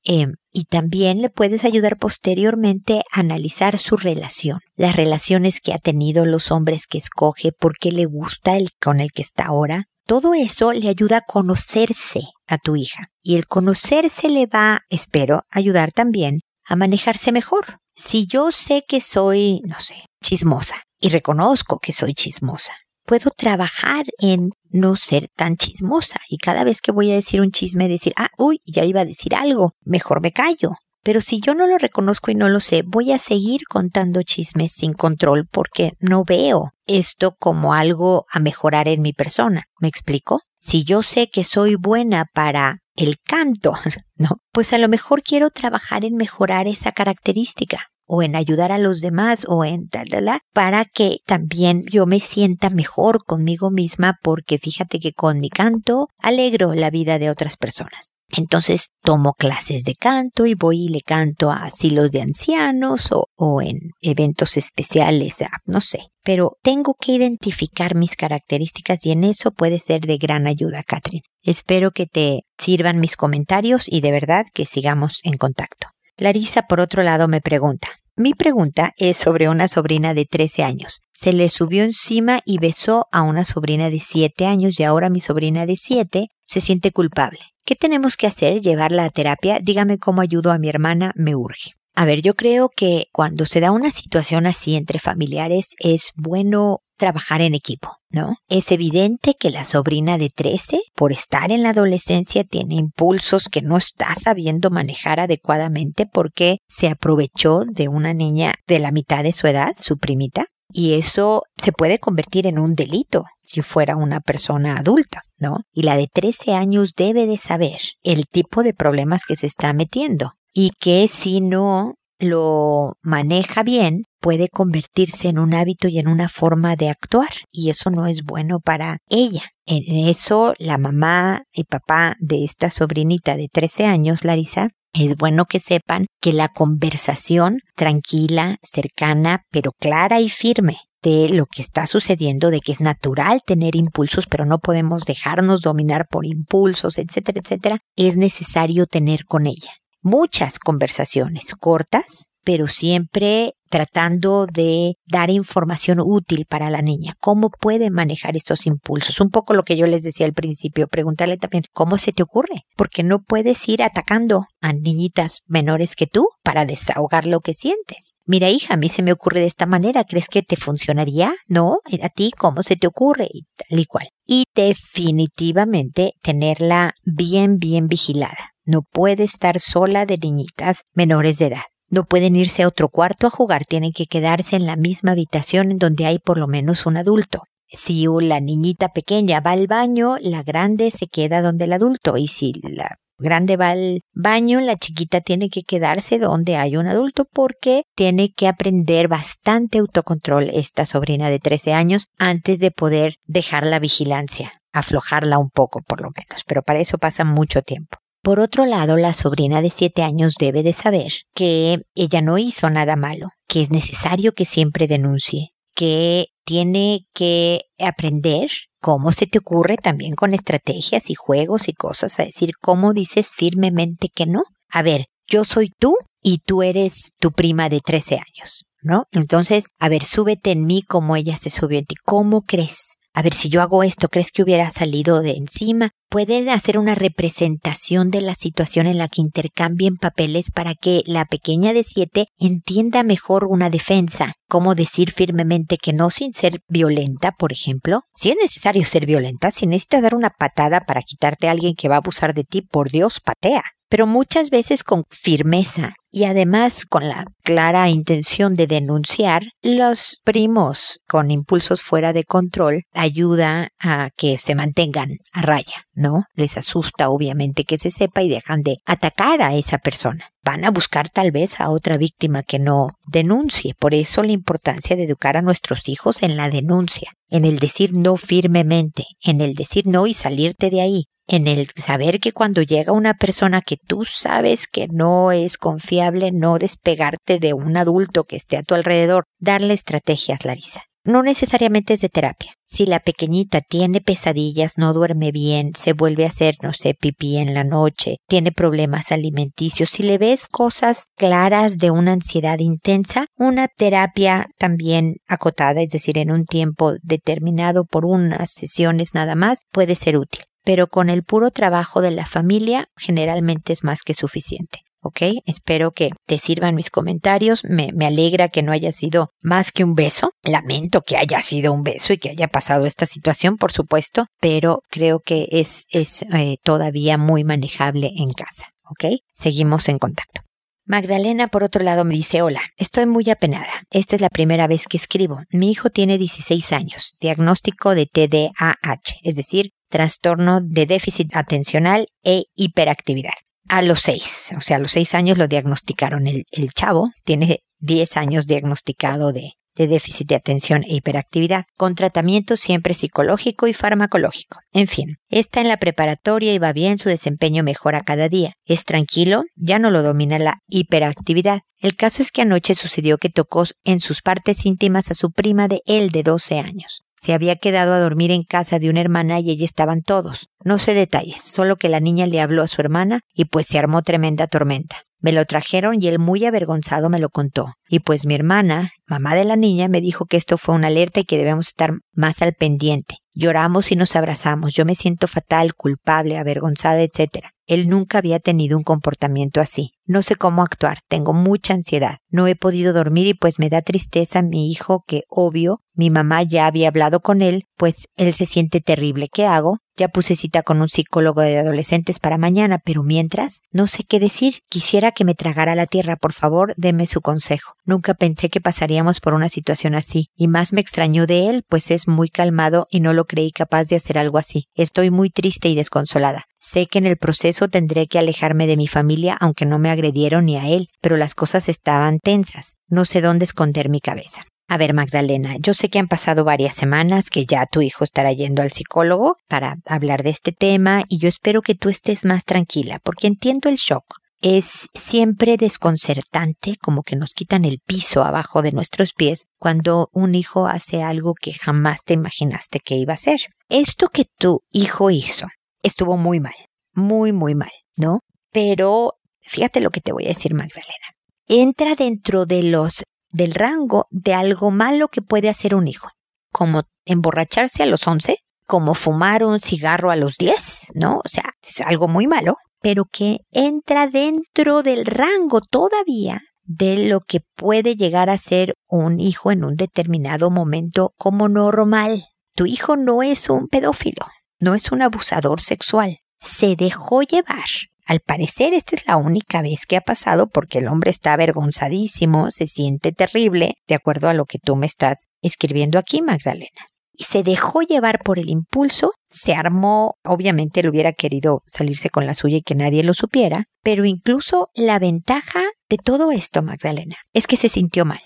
Em, 0.03 0.33
y 0.51 0.65
también 0.65 1.21
le 1.21 1.29
puedes 1.29 1.65
ayudar 1.65 1.97
posteriormente 1.97 3.01
a 3.11 3.21
analizar 3.21 3.77
su 3.77 3.97
relación, 3.97 4.59
las 4.75 4.95
relaciones 4.95 5.59
que 5.59 5.73
ha 5.73 5.79
tenido 5.79 6.25
los 6.25 6.51
hombres 6.51 6.85
que 6.87 6.97
escoge, 6.97 7.51
por 7.51 7.77
qué 7.77 7.91
le 7.91 8.05
gusta 8.05 8.57
el 8.57 8.69
con 8.79 8.99
el 8.99 9.11
que 9.11 9.23
está 9.23 9.45
ahora, 9.45 9.85
todo 10.05 10.33
eso 10.33 10.73
le 10.73 10.89
ayuda 10.89 11.17
a 11.17 11.21
conocerse 11.21 12.21
a 12.47 12.57
tu 12.57 12.75
hija. 12.75 13.07
Y 13.21 13.35
el 13.35 13.47
conocerse 13.47 14.29
le 14.29 14.45
va, 14.45 14.81
espero, 14.89 15.43
ayudar 15.49 15.91
también 15.91 16.41
a 16.65 16.75
manejarse 16.75 17.31
mejor. 17.31 17.79
Si 17.95 18.27
yo 18.27 18.51
sé 18.51 18.83
que 18.87 19.01
soy, 19.01 19.61
no 19.65 19.79
sé, 19.79 20.05
chismosa 20.21 20.83
y 20.99 21.09
reconozco 21.09 21.79
que 21.79 21.93
soy 21.93 22.13
chismosa, 22.13 22.73
puedo 23.05 23.31
trabajar 23.31 24.05
en 24.19 24.51
no 24.69 24.95
ser 24.95 25.29
tan 25.35 25.55
chismosa 25.55 26.19
y 26.29 26.37
cada 26.37 26.63
vez 26.63 26.81
que 26.81 26.91
voy 26.91 27.11
a 27.11 27.15
decir 27.15 27.41
un 27.41 27.51
chisme 27.51 27.87
decir, 27.87 28.13
ah, 28.17 28.29
uy, 28.37 28.61
ya 28.65 28.83
iba 28.85 29.01
a 29.01 29.05
decir 29.05 29.35
algo, 29.35 29.73
mejor 29.83 30.21
me 30.21 30.31
callo. 30.31 30.71
Pero 31.03 31.19
si 31.19 31.41
yo 31.41 31.53
no 31.53 31.67
lo 31.67 31.77
reconozco 31.77 32.31
y 32.31 32.35
no 32.35 32.47
lo 32.47 32.61
sé, 32.61 32.81
voy 32.85 33.11
a 33.11 33.19
seguir 33.19 33.61
contando 33.67 34.23
chismes 34.23 34.71
sin 34.71 34.93
control 34.93 35.47
porque 35.51 35.93
no 35.99 36.23
veo 36.23 36.71
esto 36.87 37.35
como 37.37 37.73
algo 37.73 38.25
a 38.31 38.39
mejorar 38.39 38.87
en 38.87 39.01
mi 39.01 39.11
persona. 39.11 39.65
¿Me 39.79 39.89
explico? 39.89 40.41
Si 40.59 40.85
yo 40.85 41.03
sé 41.03 41.29
que 41.29 41.43
soy 41.43 41.75
buena 41.75 42.25
para 42.33 42.79
el 42.95 43.17
canto, 43.19 43.73
¿no? 44.15 44.37
Pues 44.53 44.71
a 44.71 44.77
lo 44.77 44.87
mejor 44.87 45.23
quiero 45.23 45.49
trabajar 45.49 46.05
en 46.05 46.15
mejorar 46.15 46.67
esa 46.67 46.93
característica 46.93 47.89
o 48.05 48.21
en 48.21 48.35
ayudar 48.35 48.71
a 48.71 48.77
los 48.77 49.01
demás 49.01 49.45
o 49.47 49.65
en 49.65 49.87
tal, 49.87 50.09
tal, 50.09 50.39
para 50.53 50.85
que 50.85 51.17
también 51.25 51.81
yo 51.91 52.05
me 52.05 52.19
sienta 52.19 52.69
mejor 52.69 53.23
conmigo 53.25 53.69
misma 53.69 54.17
porque 54.21 54.57
fíjate 54.57 54.99
que 54.99 55.13
con 55.13 55.39
mi 55.39 55.49
canto 55.49 56.07
alegro 56.17 56.73
la 56.73 56.89
vida 56.89 57.19
de 57.19 57.29
otras 57.29 57.57
personas. 57.57 58.11
Entonces 58.35 58.89
tomo 59.01 59.33
clases 59.33 59.83
de 59.83 59.95
canto 59.95 60.45
y 60.45 60.55
voy 60.55 60.85
y 60.85 60.89
le 60.89 61.01
canto 61.01 61.51
a 61.51 61.65
asilos 61.65 62.09
de 62.11 62.21
ancianos 62.21 63.09
o, 63.11 63.61
en 63.61 63.91
eventos 64.01 64.57
especiales, 64.57 65.37
no 65.65 65.81
sé. 65.81 66.07
Pero 66.23 66.57
tengo 66.63 66.95
que 66.99 67.11
identificar 67.11 67.95
mis 67.95 68.15
características 68.15 69.05
y 69.05 69.11
en 69.11 69.23
eso 69.23 69.51
puede 69.51 69.79
ser 69.79 70.01
de 70.01 70.17
gran 70.17 70.47
ayuda, 70.47 70.83
Catherine. 70.83 71.23
Espero 71.43 71.91
que 71.91 72.07
te 72.07 72.41
sirvan 72.57 72.99
mis 72.99 73.15
comentarios 73.17 73.85
y 73.87 74.01
de 74.01 74.11
verdad 74.11 74.45
que 74.53 74.65
sigamos 74.65 75.19
en 75.23 75.37
contacto. 75.37 75.92
Larisa, 76.17 76.63
por 76.63 76.79
otro 76.79 77.01
lado, 77.01 77.27
me 77.27 77.41
pregunta, 77.41 77.89
mi 78.15 78.33
pregunta 78.33 78.93
es 78.97 79.17
sobre 79.17 79.49
una 79.49 79.67
sobrina 79.67 80.13
de 80.13 80.25
13 80.25 80.63
años. 80.63 81.01
Se 81.11 81.33
le 81.33 81.49
subió 81.49 81.83
encima 81.83 82.41
y 82.45 82.59
besó 82.59 83.07
a 83.11 83.23
una 83.23 83.43
sobrina 83.43 83.89
de 83.89 83.99
7 83.99 84.45
años 84.45 84.79
y 84.79 84.83
ahora 84.83 85.09
mi 85.09 85.19
sobrina 85.19 85.65
de 85.65 85.75
7 85.75 86.27
se 86.45 86.61
siente 86.61 86.91
culpable. 86.91 87.39
¿Qué 87.65 87.75
tenemos 87.75 88.15
que 88.15 88.27
hacer? 88.27 88.61
¿Llevarla 88.61 89.05
a 89.05 89.09
terapia? 89.09 89.57
Dígame 89.59 89.97
cómo 89.97 90.21
ayudo 90.21 90.51
a 90.51 90.59
mi 90.59 90.69
hermana, 90.69 91.13
me 91.15 91.33
urge. 91.33 91.71
A 91.95 92.05
ver, 92.05 92.21
yo 92.21 92.33
creo 92.33 92.69
que 92.69 93.05
cuando 93.11 93.45
se 93.45 93.59
da 93.59 93.71
una 93.71 93.91
situación 93.91 94.47
así 94.47 94.75
entre 94.75 94.97
familiares 94.97 95.69
es 95.77 96.11
bueno 96.15 96.79
trabajar 96.97 97.41
en 97.41 97.53
equipo, 97.53 97.97
¿no? 98.09 98.35
Es 98.47 98.71
evidente 98.71 99.35
que 99.39 99.51
la 99.51 99.63
sobrina 99.63 100.17
de 100.17 100.29
13, 100.29 100.79
por 100.95 101.11
estar 101.11 101.51
en 101.51 101.61
la 101.61 101.69
adolescencia, 101.69 102.43
tiene 102.43 102.75
impulsos 102.75 103.47
que 103.47 103.61
no 103.61 103.77
está 103.77 104.15
sabiendo 104.15 104.71
manejar 104.71 105.19
adecuadamente 105.19 106.05
porque 106.11 106.57
se 106.67 106.87
aprovechó 106.87 107.63
de 107.67 107.89
una 107.89 108.13
niña 108.13 108.53
de 108.67 108.79
la 108.79 108.91
mitad 108.91 109.23
de 109.23 109.33
su 109.33 109.47
edad, 109.47 109.73
su 109.79 109.97
primita, 109.97 110.45
y 110.71 110.93
eso 110.93 111.43
se 111.57 111.71
puede 111.71 111.99
convertir 111.99 112.47
en 112.47 112.57
un 112.57 112.73
delito 112.73 113.25
si 113.43 113.61
fuera 113.61 113.95
una 113.95 114.19
persona 114.19 114.77
adulta, 114.77 115.21
¿no? 115.37 115.57
Y 115.71 115.83
la 115.83 115.95
de 115.95 116.07
13 116.11 116.53
años 116.53 116.93
debe 116.95 117.27
de 117.27 117.37
saber 117.37 117.79
el 118.01 118.25
tipo 118.25 118.63
de 118.63 118.73
problemas 118.73 119.23
que 119.25 119.35
se 119.35 119.45
está 119.45 119.73
metiendo 119.73 120.33
y 120.53 120.71
que 120.79 121.07
si 121.07 121.41
no 121.41 121.95
lo 122.19 122.93
maneja 123.01 123.63
bien, 123.63 124.03
puede 124.21 124.47
convertirse 124.47 125.27
en 125.27 125.39
un 125.39 125.53
hábito 125.53 125.89
y 125.89 125.99
en 125.99 126.07
una 126.07 126.29
forma 126.29 126.75
de 126.75 126.89
actuar 126.89 127.31
y 127.51 127.69
eso 127.69 127.89
no 127.89 128.07
es 128.07 128.23
bueno 128.23 128.59
para 128.59 128.99
ella. 129.09 129.49
En 129.65 130.07
eso 130.07 130.53
la 130.57 130.77
mamá 130.77 131.43
y 131.51 131.65
papá 131.65 132.15
de 132.19 132.45
esta 132.45 132.69
sobrinita 132.69 133.35
de 133.35 133.49
13 133.51 133.85
años, 133.85 134.23
Larisa, 134.23 134.69
es 134.93 135.17
bueno 135.17 135.45
que 135.45 135.59
sepan 135.59 136.05
que 136.21 136.33
la 136.33 136.49
conversación 136.49 137.59
tranquila, 137.75 138.57
cercana, 138.61 139.41
pero 139.51 139.71
clara 139.71 140.21
y 140.21 140.29
firme 140.29 140.77
de 141.01 141.29
lo 141.29 141.45
que 141.45 141.61
está 141.61 141.85
sucediendo, 141.85 142.49
de 142.49 142.61
que 142.61 142.71
es 142.71 142.79
natural 142.79 143.41
tener 143.45 143.75
impulsos, 143.75 144.27
pero 144.27 144.45
no 144.45 144.59
podemos 144.59 145.03
dejarnos 145.03 145.61
dominar 145.61 146.07
por 146.09 146.25
impulsos, 146.25 146.97
etcétera, 146.97 147.41
etcétera, 147.43 147.79
es 147.97 148.15
necesario 148.15 148.85
tener 148.85 149.25
con 149.25 149.47
ella. 149.47 149.71
Muchas 150.05 150.59
conversaciones 150.59 151.55
cortas, 151.57 152.25
pero 152.43 152.67
siempre 152.67 153.53
tratando 153.69 154.45
de 154.45 154.97
dar 155.07 155.29
información 155.29 155.99
útil 156.01 156.45
para 156.47 156.69
la 156.69 156.81
niña, 156.81 157.15
cómo 157.21 157.49
puede 157.49 157.89
manejar 157.89 158.35
estos 158.35 158.67
impulsos. 158.67 159.21
Un 159.21 159.29
poco 159.29 159.53
lo 159.53 159.63
que 159.63 159.77
yo 159.77 159.87
les 159.87 160.03
decía 160.03 160.25
al 160.25 160.33
principio, 160.33 160.89
preguntarle 160.89 161.37
también, 161.37 161.63
¿cómo 161.71 161.97
se 161.97 162.11
te 162.11 162.21
ocurre? 162.21 162.65
Porque 162.75 163.01
no 163.03 163.23
puedes 163.23 163.67
ir 163.69 163.81
atacando 163.81 164.45
a 164.61 164.73
niñitas 164.73 165.41
menores 165.47 165.95
que 165.95 166.05
tú 166.05 166.27
para 166.43 166.65
desahogar 166.65 167.25
lo 167.25 167.39
que 167.39 167.53
sientes. 167.53 168.13
Mira, 168.25 168.49
hija, 168.49 168.73
a 168.73 168.77
mí 168.77 168.89
se 168.89 169.03
me 169.03 169.13
ocurre 169.13 169.39
de 169.39 169.47
esta 169.47 169.65
manera, 169.65 170.03
¿crees 170.03 170.27
que 170.27 170.43
te 170.43 170.57
funcionaría? 170.57 171.33
¿No? 171.47 171.79
¿A 172.01 172.09
ti 172.09 172.31
cómo 172.37 172.61
se 172.61 172.75
te 172.75 172.87
ocurre? 172.87 173.27
Y 173.33 173.45
tal 173.55 173.79
y 173.79 173.85
cual. 173.85 174.09
Y 174.27 174.43
definitivamente 174.53 176.13
tenerla 176.21 176.93
bien, 177.05 177.57
bien 177.57 177.87
vigilada. 177.87 178.52
No 178.65 178.81
puede 178.81 179.23
estar 179.23 179.59
sola 179.59 180.05
de 180.05 180.17
niñitas 180.17 180.83
menores 180.93 181.37
de 181.39 181.47
edad. 181.47 181.63
No 181.89 182.05
pueden 182.05 182.35
irse 182.35 182.63
a 182.63 182.67
otro 182.67 182.89
cuarto 182.89 183.27
a 183.27 183.29
jugar, 183.29 183.65
tienen 183.65 183.91
que 183.91 184.07
quedarse 184.07 184.55
en 184.55 184.65
la 184.65 184.75
misma 184.75 185.11
habitación 185.11 185.69
en 185.69 185.77
donde 185.77 186.05
hay 186.05 186.17
por 186.17 186.37
lo 186.37 186.47
menos 186.47 186.85
un 186.85 186.97
adulto. 186.97 187.43
Si 187.67 188.05
la 188.21 188.39
niñita 188.39 188.89
pequeña 188.89 189.41
va 189.41 189.51
al 189.51 189.67
baño, 189.67 190.15
la 190.21 190.43
grande 190.43 190.91
se 190.91 191.07
queda 191.07 191.41
donde 191.41 191.65
el 191.65 191.73
adulto. 191.73 192.17
Y 192.17 192.27
si 192.27 192.53
la 192.63 192.97
grande 193.17 193.57
va 193.57 193.71
al 193.71 194.01
baño, 194.13 194.61
la 194.61 194.77
chiquita 194.77 195.21
tiene 195.21 195.49
que 195.49 195.63
quedarse 195.63 196.19
donde 196.19 196.55
hay 196.55 196.77
un 196.77 196.87
adulto 196.87 197.25
porque 197.25 197.83
tiene 197.95 198.31
que 198.31 198.47
aprender 198.47 199.07
bastante 199.07 199.79
autocontrol 199.79 200.49
esta 200.51 200.85
sobrina 200.85 201.29
de 201.29 201.39
13 201.39 201.73
años 201.73 202.07
antes 202.17 202.59
de 202.59 202.71
poder 202.71 203.15
dejar 203.25 203.65
la 203.65 203.79
vigilancia, 203.79 204.61
aflojarla 204.71 205.37
un 205.37 205.49
poco 205.49 205.81
por 205.81 206.01
lo 206.01 206.11
menos, 206.15 206.43
pero 206.45 206.61
para 206.61 206.79
eso 206.79 206.97
pasa 206.97 207.23
mucho 207.23 207.61
tiempo. 207.61 207.97
Por 208.23 208.39
otro 208.39 208.65
lado, 208.65 208.95
la 208.95 209.11
sobrina 209.13 209.61
de 209.61 209.69
siete 209.69 210.01
años 210.01 210.35
debe 210.39 210.63
de 210.63 210.71
saber 210.71 211.11
que 211.35 211.79
ella 211.93 212.21
no 212.21 212.37
hizo 212.37 212.69
nada 212.69 212.95
malo, 212.95 213.31
que 213.49 213.61
es 213.61 213.69
necesario 213.69 214.31
que 214.31 214.45
siempre 214.45 214.87
denuncie, 214.87 215.49
que 215.75 216.27
tiene 216.45 217.01
que 217.13 217.63
aprender 217.77 218.49
cómo 218.79 219.11
se 219.11 219.27
te 219.27 219.39
ocurre 219.39 219.75
también 219.75 220.15
con 220.15 220.33
estrategias 220.33 221.09
y 221.09 221.15
juegos 221.15 221.67
y 221.67 221.73
cosas, 221.73 222.17
a 222.17 222.23
decir 222.23 222.53
cómo 222.61 222.93
dices 222.93 223.29
firmemente 223.29 224.07
que 224.07 224.25
no. 224.25 224.43
A 224.71 224.83
ver, 224.83 225.07
yo 225.27 225.43
soy 225.43 225.69
tú 225.77 225.97
y 226.21 226.37
tú 226.37 226.63
eres 226.63 227.11
tu 227.19 227.33
prima 227.33 227.67
de 227.67 227.81
13 227.81 228.15
años, 228.15 228.63
¿no? 228.81 229.03
Entonces, 229.11 229.65
a 229.79 229.89
ver, 229.89 230.05
súbete 230.05 230.51
en 230.51 230.65
mí 230.65 230.81
como 230.81 231.17
ella 231.17 231.35
se 231.35 231.49
subió 231.49 231.77
en 231.77 231.85
ti. 231.85 231.95
¿Cómo 232.05 232.39
crees? 232.43 232.93
A 233.13 233.21
ver 233.21 233.33
si 233.33 233.49
yo 233.49 233.61
hago 233.61 233.83
esto, 233.83 234.09
¿crees 234.09 234.31
que 234.31 234.43
hubiera 234.43 234.69
salido 234.71 235.21
de 235.21 235.31
encima? 235.31 235.91
Pueden 236.09 236.49
hacer 236.49 236.77
una 236.77 236.95
representación 236.95 238.09
de 238.09 238.21
la 238.21 238.35
situación 238.35 238.87
en 238.87 238.97
la 238.97 239.07
que 239.07 239.21
intercambien 239.21 239.97
papeles 239.97 240.51
para 240.51 240.73
que 240.73 241.03
la 241.05 241.25
pequeña 241.25 241.73
de 241.73 241.83
siete 241.83 242.27
entienda 242.39 243.03
mejor 243.03 243.45
una 243.45 243.69
defensa, 243.69 244.33
cómo 244.47 244.75
decir 244.75 245.11
firmemente 245.11 245.77
que 245.77 245.93
no 245.93 246.09
sin 246.09 246.33
ser 246.33 246.61
violenta, 246.67 247.31
por 247.31 247.51
ejemplo. 247.51 248.01
Si 248.15 248.29
es 248.29 248.35
necesario 248.41 248.83
ser 248.83 249.05
violenta, 249.05 249.51
si 249.51 249.67
necesitas 249.67 250.01
dar 250.01 250.15
una 250.15 250.31
patada 250.31 250.81
para 250.81 251.01
quitarte 251.01 251.47
a 251.47 251.51
alguien 251.51 251.75
que 251.75 251.89
va 251.89 251.95
a 251.95 251.99
abusar 251.99 252.33
de 252.33 252.43
ti, 252.43 252.61
por 252.61 252.89
Dios, 252.89 253.19
patea 253.19 253.63
pero 253.93 254.07
muchas 254.07 254.49
veces 254.49 254.83
con 254.83 255.03
firmeza 255.11 255.93
y 256.15 256.25
además 256.25 256.85
con 256.85 257.09
la 257.09 257.25
clara 257.43 257.89
intención 257.89 258.55
de 258.55 258.67
denunciar, 258.67 259.41
los 259.63 260.19
primos 260.23 260.99
con 261.07 261.31
impulsos 261.31 261.81
fuera 261.81 262.13
de 262.13 262.23
control 262.23 262.83
ayuda 262.93 263.69
a 263.79 264.09
que 264.15 264.37
se 264.37 264.53
mantengan 264.53 265.17
a 265.31 265.41
raya, 265.41 265.85
¿no? 265.95 266.25
Les 266.35 266.55
asusta 266.55 267.09
obviamente 267.09 267.63
que 267.63 267.79
se 267.79 267.89
sepa 267.89 268.21
y 268.21 268.29
dejan 268.29 268.61
de 268.61 268.77
atacar 268.85 269.41
a 269.41 269.55
esa 269.55 269.79
persona. 269.79 270.29
Van 270.43 270.65
a 270.65 270.69
buscar 270.69 271.09
tal 271.09 271.31
vez 271.31 271.59
a 271.59 271.71
otra 271.71 271.97
víctima 271.97 272.43
que 272.43 272.59
no 272.59 272.89
denuncie. 273.07 273.73
Por 273.73 273.95
eso 273.95 274.21
la 274.21 274.33
importancia 274.33 274.95
de 274.95 275.05
educar 275.05 275.35
a 275.35 275.41
nuestros 275.41 275.89
hijos 275.89 276.21
en 276.21 276.37
la 276.37 276.51
denuncia, 276.51 277.13
en 277.29 277.43
el 277.43 277.57
decir 277.57 277.91
no 277.93 278.17
firmemente, 278.17 279.05
en 279.23 279.41
el 279.41 279.55
decir 279.55 279.87
no 279.87 280.05
y 280.05 280.13
salirte 280.13 280.69
de 280.69 280.81
ahí, 280.81 281.05
en 281.27 281.47
el 281.47 281.67
saber 281.75 282.19
que 282.19 282.31
cuando 282.31 282.61
llega 282.61 282.91
una 282.91 283.13
persona 283.13 283.61
que 283.61 283.77
tú 283.77 284.05
sabes 284.05 284.67
que 284.67 284.87
no 284.87 285.31
es 285.31 285.57
confiable, 285.57 286.31
no 286.31 286.57
despegarte 286.57 287.39
de 287.39 287.53
un 287.53 287.77
adulto 287.77 288.25
que 288.25 288.35
esté 288.35 288.57
a 288.57 288.63
tu 288.63 288.75
alrededor, 288.75 289.25
darle 289.39 289.73
estrategias, 289.73 290.45
Larisa. 290.45 290.83
No 291.05 291.21
necesariamente 291.21 291.95
es 291.95 292.01
de 292.01 292.07
terapia. 292.07 292.53
Si 292.65 292.85
la 292.85 293.01
pequeñita 293.01 293.59
tiene 293.59 293.99
pesadillas, 293.99 294.77
no 294.77 294.93
duerme 294.93 295.33
bien, 295.33 295.71
se 295.75 295.91
vuelve 295.91 296.23
a 296.23 296.29
hacer, 296.29 296.55
no 296.61 296.71
sé, 296.71 296.93
pipí 296.93 297.37
en 297.37 297.53
la 297.53 297.65
noche, 297.65 298.17
tiene 298.29 298.53
problemas 298.53 299.11
alimenticios, 299.11 299.89
si 299.89 300.03
le 300.03 300.17
ves 300.17 300.47
cosas 300.47 301.07
claras 301.17 301.77
de 301.77 301.91
una 301.91 302.13
ansiedad 302.13 302.59
intensa, 302.59 303.25
una 303.37 303.67
terapia 303.67 304.47
también 304.57 305.15
acotada, 305.27 305.81
es 305.81 305.89
decir, 305.89 306.17
en 306.17 306.31
un 306.31 306.45
tiempo 306.45 306.93
determinado 307.01 307.83
por 307.83 308.05
unas 308.05 308.51
sesiones 308.51 309.13
nada 309.13 309.35
más, 309.35 309.59
puede 309.73 309.95
ser 309.95 310.17
útil 310.17 310.43
pero 310.63 310.87
con 310.87 311.09
el 311.09 311.23
puro 311.23 311.51
trabajo 311.51 312.01
de 312.01 312.11
la 312.11 312.25
familia 312.25 312.89
generalmente 312.97 313.73
es 313.73 313.83
más 313.83 314.01
que 314.03 314.13
suficiente. 314.13 314.79
¿ok? 315.03 315.21
Espero 315.45 315.91
que 315.91 316.11
te 316.25 316.39
sirvan 316.39 316.75
mis 316.75 316.89
comentarios. 316.89 317.63
Me, 317.65 317.91
alegra 318.05 318.49
que 318.49 318.63
no 318.63 318.71
haya 318.71 318.91
sido 318.91 319.29
más 319.41 319.71
que 319.71 319.83
un 319.83 319.93
beso. 319.93 320.31
Lamento 320.41 321.01
que 321.01 321.17
haya 321.17 321.41
sido 321.41 321.73
un 321.73 321.83
beso 321.83 322.13
y 322.13 322.17
que 322.17 322.29
haya 322.29 322.47
pasado 322.47 322.85
esta 322.85 323.05
situación, 323.05 323.57
por 323.57 323.71
supuesto, 323.71 324.25
pero 324.39 324.79
creo 324.89 325.19
que 325.19 325.47
es, 325.51 325.85
es 325.91 326.23
eh, 326.33 326.57
todavía 326.63 327.17
muy 327.17 327.43
manejable 327.43 328.11
en 328.15 328.31
casa, 328.31 328.69
¿ok? 328.89 329.19
Seguimos 329.31 329.89
en 329.89 329.99
contacto. 329.99 330.41
Magdalena, 330.85 331.47
por 331.47 331.63
otro 331.63 331.81
lado, 331.81 332.03
me 332.03 332.13
dice, 332.13 332.41
hola, 332.41 332.61
estoy 332.75 333.05
muy 333.05 333.29
apenada. 333.29 333.83
Esta 333.89 334.15
es 334.15 334.21
la 334.21 334.27
primera 334.27 334.67
vez 334.67 334.85
que 334.85 334.97
escribo. 334.97 335.39
Mi 335.49 335.71
hijo 335.71 335.89
tiene 335.89 336.17
16 336.17 336.73
años, 336.73 337.13
diagnóstico 337.21 337.95
de 337.95 338.05
TDAH, 338.05 339.19
es 339.23 339.35
decir, 339.35 339.69
trastorno 339.93 340.59
de 340.59 340.87
déficit 340.87 341.35
atencional 341.35 342.07
e 342.23 342.45
hiperactividad. 342.55 343.35
A 343.69 343.83
los 343.83 344.01
seis, 344.01 344.49
o 344.57 344.59
sea, 344.59 344.77
a 344.77 344.79
los 344.79 344.91
seis 344.91 345.13
años 345.13 345.37
lo 345.37 345.47
diagnosticaron. 345.47 346.25
El, 346.25 346.73
chavo 346.73 347.11
tiene 347.23 347.59
10 347.77 348.17
años 348.17 348.47
diagnosticado 348.47 349.31
de, 349.33 349.51
de 349.75 349.87
déficit 349.87 350.27
de 350.29 350.35
atención 350.35 350.83
e 350.83 350.95
hiperactividad, 350.95 351.65
con 351.77 351.93
tratamiento 351.93 352.57
siempre 352.57 352.95
psicológico 352.95 353.67
y 353.67 353.73
farmacológico. 353.73 354.61
En 354.73 354.87
fin, 354.87 355.17
está 355.29 355.61
en 355.61 355.67
la 355.67 355.77
preparatoria 355.77 356.55
y 356.55 356.57
va 356.57 356.73
bien, 356.73 356.97
su 356.97 357.09
desempeño 357.09 357.61
mejora 357.61 358.01
cada 358.01 358.29
día. 358.29 358.53
Es 358.65 358.85
tranquilo, 358.85 359.43
ya 359.55 359.77
no 359.77 359.91
lo 359.91 360.01
domina 360.01 360.39
la 360.39 360.57
hiperactividad. 360.67 361.59
El 361.77 361.95
caso 361.95 362.23
es 362.23 362.31
que 362.31 362.41
anoche 362.41 362.73
sucedió 362.73 363.19
que 363.19 363.29
tocó 363.29 363.65
en 363.83 363.99
sus 363.99 364.23
partes 364.23 364.65
íntimas 364.65 365.11
a 365.11 365.13
su 365.13 365.29
prima 365.29 365.67
de 365.67 365.81
él 365.85 366.09
de 366.09 366.23
12 366.23 366.57
años. 366.57 367.03
Se 367.23 367.33
había 367.33 367.55
quedado 367.55 367.93
a 367.93 368.01
dormir 368.01 368.31
en 368.31 368.43
casa 368.43 368.79
de 368.79 368.89
una 368.89 368.99
hermana 368.99 369.39
y 369.39 369.49
allí 369.49 369.63
estaban 369.63 370.01
todos. 370.01 370.49
No 370.65 370.77
sé 370.77 370.93
detalles, 370.93 371.41
solo 371.41 371.77
que 371.77 371.87
la 371.87 372.01
niña 372.01 372.27
le 372.27 372.41
habló 372.41 372.63
a 372.63 372.67
su 372.67 372.81
hermana 372.81 373.21
y 373.33 373.45
pues 373.45 373.65
se 373.65 373.79
armó 373.79 374.01
tremenda 374.01 374.47
tormenta. 374.47 375.05
Me 375.23 375.31
lo 375.31 375.45
trajeron 375.45 376.01
y 376.01 376.07
él 376.09 376.19
muy 376.19 376.43
avergonzado 376.43 377.09
me 377.09 377.17
lo 377.17 377.29
contó. 377.29 377.75
Y 377.87 378.01
pues 378.01 378.25
mi 378.25 378.35
hermana, 378.35 378.91
mamá 379.07 379.35
de 379.35 379.45
la 379.45 379.55
niña, 379.55 379.87
me 379.87 380.01
dijo 380.01 380.25
que 380.25 380.35
esto 380.35 380.57
fue 380.57 380.75
una 380.75 380.87
alerta 380.87 381.21
y 381.21 381.23
que 381.23 381.37
debemos 381.37 381.67
estar 381.67 381.93
más 382.11 382.41
al 382.41 382.53
pendiente. 382.53 383.15
Lloramos 383.33 383.93
y 383.93 383.95
nos 383.95 384.17
abrazamos. 384.17 384.73
Yo 384.73 384.83
me 384.83 384.95
siento 384.95 385.29
fatal, 385.29 385.75
culpable, 385.75 386.37
avergonzada, 386.37 387.01
etc. 387.01 387.45
Él 387.67 387.87
nunca 387.87 388.17
había 388.17 388.39
tenido 388.39 388.77
un 388.77 388.83
comportamiento 388.83 389.61
así. 389.61 389.93
No 390.05 390.23
sé 390.23 390.35
cómo 390.35 390.61
actuar, 390.61 390.99
tengo 391.07 391.31
mucha 391.31 391.73
ansiedad. 391.73 392.17
No 392.29 392.45
he 392.47 392.57
podido 392.57 392.91
dormir 392.91 393.27
y 393.27 393.33
pues 393.33 393.59
me 393.59 393.69
da 393.69 393.81
tristeza 393.81 394.41
mi 394.41 394.69
hijo 394.69 395.05
que, 395.07 395.21
obvio, 395.29 395.79
mi 395.93 396.09
mamá 396.09 396.43
ya 396.43 396.67
había 396.67 396.89
hablado 396.89 397.21
con 397.21 397.41
él, 397.41 397.63
pues 397.77 398.07
él 398.17 398.33
se 398.33 398.45
siente 398.45 398.81
terrible. 398.81 399.29
¿Qué 399.31 399.45
hago? 399.45 399.77
Ya 399.95 400.07
puse 400.07 400.35
cita 400.35 400.63
con 400.63 400.81
un 400.81 400.89
psicólogo 400.89 401.41
de 401.41 401.59
adolescentes 401.59 402.19
para 402.19 402.39
mañana, 402.39 402.79
pero 402.83 403.03
mientras, 403.03 403.61
no 403.71 403.85
sé 403.85 404.03
qué 404.03 404.19
decir. 404.19 404.61
Quisiera 404.67 405.11
que 405.11 405.23
me 405.23 405.35
tragara 405.35 405.75
la 405.75 405.85
tierra, 405.85 406.15
por 406.15 406.33
favor, 406.33 406.73
deme 406.77 407.05
su 407.05 407.21
consejo. 407.21 407.73
Nunca 407.85 408.15
pensé 408.15 408.49
que 408.49 408.59
pasaríamos 408.59 409.19
por 409.19 409.35
una 409.35 409.49
situación 409.49 409.93
así, 409.93 410.29
y 410.35 410.47
más 410.47 410.73
me 410.73 410.81
extrañó 410.81 411.27
de 411.27 411.49
él, 411.49 411.63
pues 411.69 411.91
es 411.91 412.07
muy 412.07 412.29
calmado 412.29 412.87
y 412.89 413.01
no 413.01 413.13
lo 413.13 413.25
creí 413.25 413.51
capaz 413.51 413.85
de 413.85 413.95
hacer 413.95 414.17
algo 414.17 414.39
así. 414.39 414.65
Estoy 414.73 415.11
muy 415.11 415.29
triste 415.29 415.69
y 415.69 415.75
desconsolada. 415.75 416.45
Sé 416.59 416.87
que 416.87 416.97
en 416.97 417.05
el 417.05 417.17
proceso 417.17 417.67
tendré 417.67 418.07
que 418.07 418.17
alejarme 418.17 418.67
de 418.67 418.77
mi 418.77 418.87
familia, 418.87 419.37
aunque 419.39 419.65
no 419.65 419.79
me 419.79 419.91
agredieron 419.91 420.45
ni 420.45 420.57
a 420.57 420.69
él, 420.69 420.87
pero 421.01 421.17
las 421.17 421.35
cosas 421.35 421.69
estaban 421.69 422.19
tensas. 422.19 422.75
No 422.87 423.05
sé 423.05 423.21
dónde 423.21 423.45
esconder 423.45 423.89
mi 423.89 423.99
cabeza. 423.99 424.43
A 424.67 424.77
ver, 424.77 424.93
Magdalena, 424.93 425.57
yo 425.59 425.73
sé 425.73 425.89
que 425.89 425.99
han 425.99 426.07
pasado 426.07 426.43
varias 426.45 426.75
semanas 426.75 427.29
que 427.29 427.45
ya 427.45 427.65
tu 427.65 427.81
hijo 427.81 428.03
estará 428.03 428.31
yendo 428.31 428.61
al 428.61 428.71
psicólogo 428.71 429.37
para 429.47 429.77
hablar 429.85 430.23
de 430.23 430.29
este 430.29 430.51
tema 430.51 431.03
y 431.09 431.19
yo 431.19 431.27
espero 431.27 431.61
que 431.61 431.75
tú 431.75 431.89
estés 431.89 432.23
más 432.23 432.45
tranquila 432.45 432.99
porque 433.03 433.27
entiendo 433.27 433.69
el 433.69 433.75
shock. 433.75 434.05
Es 434.41 434.89
siempre 434.93 435.55
desconcertante 435.55 436.75
como 436.81 437.03
que 437.03 437.15
nos 437.15 437.33
quitan 437.33 437.63
el 437.63 437.79
piso 437.79 438.23
abajo 438.23 438.61
de 438.61 438.73
nuestros 438.73 439.13
pies 439.13 439.45
cuando 439.57 440.09
un 440.11 440.35
hijo 440.35 440.67
hace 440.67 441.01
algo 441.01 441.33
que 441.33 441.53
jamás 441.53 442.03
te 442.03 442.13
imaginaste 442.13 442.79
que 442.79 442.95
iba 442.95 443.13
a 443.13 443.15
hacer. 443.15 443.39
Esto 443.69 444.09
que 444.09 444.25
tu 444.37 444.61
hijo 444.71 445.11
hizo 445.11 445.47
estuvo 445.81 446.17
muy 446.17 446.39
mal, 446.39 446.55
muy, 446.93 447.31
muy 447.31 447.55
mal, 447.55 447.71
¿no? 447.95 448.19
Pero 448.51 449.13
fíjate 449.41 449.81
lo 449.81 449.91
que 449.91 450.01
te 450.01 450.11
voy 450.11 450.25
a 450.25 450.29
decir, 450.29 450.53
Magdalena. 450.53 451.15
Entra 451.47 451.95
dentro 451.95 452.45
de 452.45 452.63
los 452.63 453.03
del 453.33 453.53
rango 453.53 454.07
de 454.11 454.33
algo 454.33 454.71
malo 454.71 455.09
que 455.09 455.21
puede 455.21 455.49
hacer 455.49 455.75
un 455.75 455.87
hijo, 455.87 456.07
como 456.51 456.83
emborracharse 457.03 457.83
a 457.83 457.87
los 457.87 458.07
11, 458.07 458.37
como 458.65 458.93
fumar 458.93 459.43
un 459.43 459.59
cigarro 459.59 460.11
a 460.11 460.15
los 460.15 460.35
10, 460.37 460.93
¿no? 460.93 461.17
O 461.17 461.27
sea, 461.27 461.43
es 461.61 461.81
algo 461.81 462.07
muy 462.07 462.27
malo, 462.27 462.57
pero 462.81 463.05
que 463.05 463.39
entra 463.51 464.07
dentro 464.07 464.83
del 464.83 465.05
rango 465.05 465.61
todavía 465.61 466.41
de 466.63 467.09
lo 467.09 467.21
que 467.21 467.41
puede 467.55 467.95
llegar 467.95 468.29
a 468.29 468.37
ser 468.37 468.75
un 468.87 469.19
hijo 469.19 469.51
en 469.51 469.65
un 469.65 469.75
determinado 469.75 470.49
momento 470.49 471.13
como 471.17 471.49
normal. 471.49 472.23
Tu 472.55 472.67
hijo 472.67 472.95
no 472.95 473.23
es 473.23 473.49
un 473.49 473.67
pedófilo, 473.67 474.27
no 474.59 474.75
es 474.75 474.91
un 474.91 475.01
abusador 475.01 475.59
sexual, 475.59 476.19
se 476.39 476.75
dejó 476.75 477.23
llevar 477.23 477.65
al 478.05 478.19
parecer 478.19 478.73
esta 478.73 478.95
es 478.95 479.07
la 479.07 479.17
única 479.17 479.61
vez 479.61 479.85
que 479.85 479.95
ha 479.95 480.01
pasado 480.01 480.47
porque 480.47 480.79
el 480.79 480.87
hombre 480.87 481.09
está 481.09 481.33
avergonzadísimo, 481.33 482.51
se 482.51 482.67
siente 482.67 483.11
terrible, 483.13 483.75
de 483.87 483.95
acuerdo 483.95 484.27
a 484.27 484.33
lo 484.33 484.45
que 484.45 484.59
tú 484.59 484.75
me 484.75 484.85
estás 484.85 485.27
escribiendo 485.41 485.97
aquí, 485.97 486.21
Magdalena. 486.21 486.87
Y 487.13 487.25
se 487.25 487.43
dejó 487.43 487.81
llevar 487.81 488.19
por 488.23 488.39
el 488.39 488.49
impulso, 488.49 489.11
se 489.29 489.53
armó, 489.53 490.15
obviamente 490.23 490.81
él 490.81 490.89
hubiera 490.89 491.13
querido 491.13 491.61
salirse 491.67 492.09
con 492.09 492.25
la 492.25 492.33
suya 492.33 492.57
y 492.57 492.61
que 492.61 492.75
nadie 492.75 493.03
lo 493.03 493.13
supiera, 493.13 493.65
pero 493.83 494.03
incluso 494.03 494.69
la 494.73 494.99
ventaja 494.99 495.63
de 495.89 495.97
todo 495.97 496.31
esto, 496.31 496.61
Magdalena, 496.61 497.15
es 497.31 497.47
que 497.47 497.55
se 497.55 497.69
sintió 497.69 498.03
mal. 498.03 498.21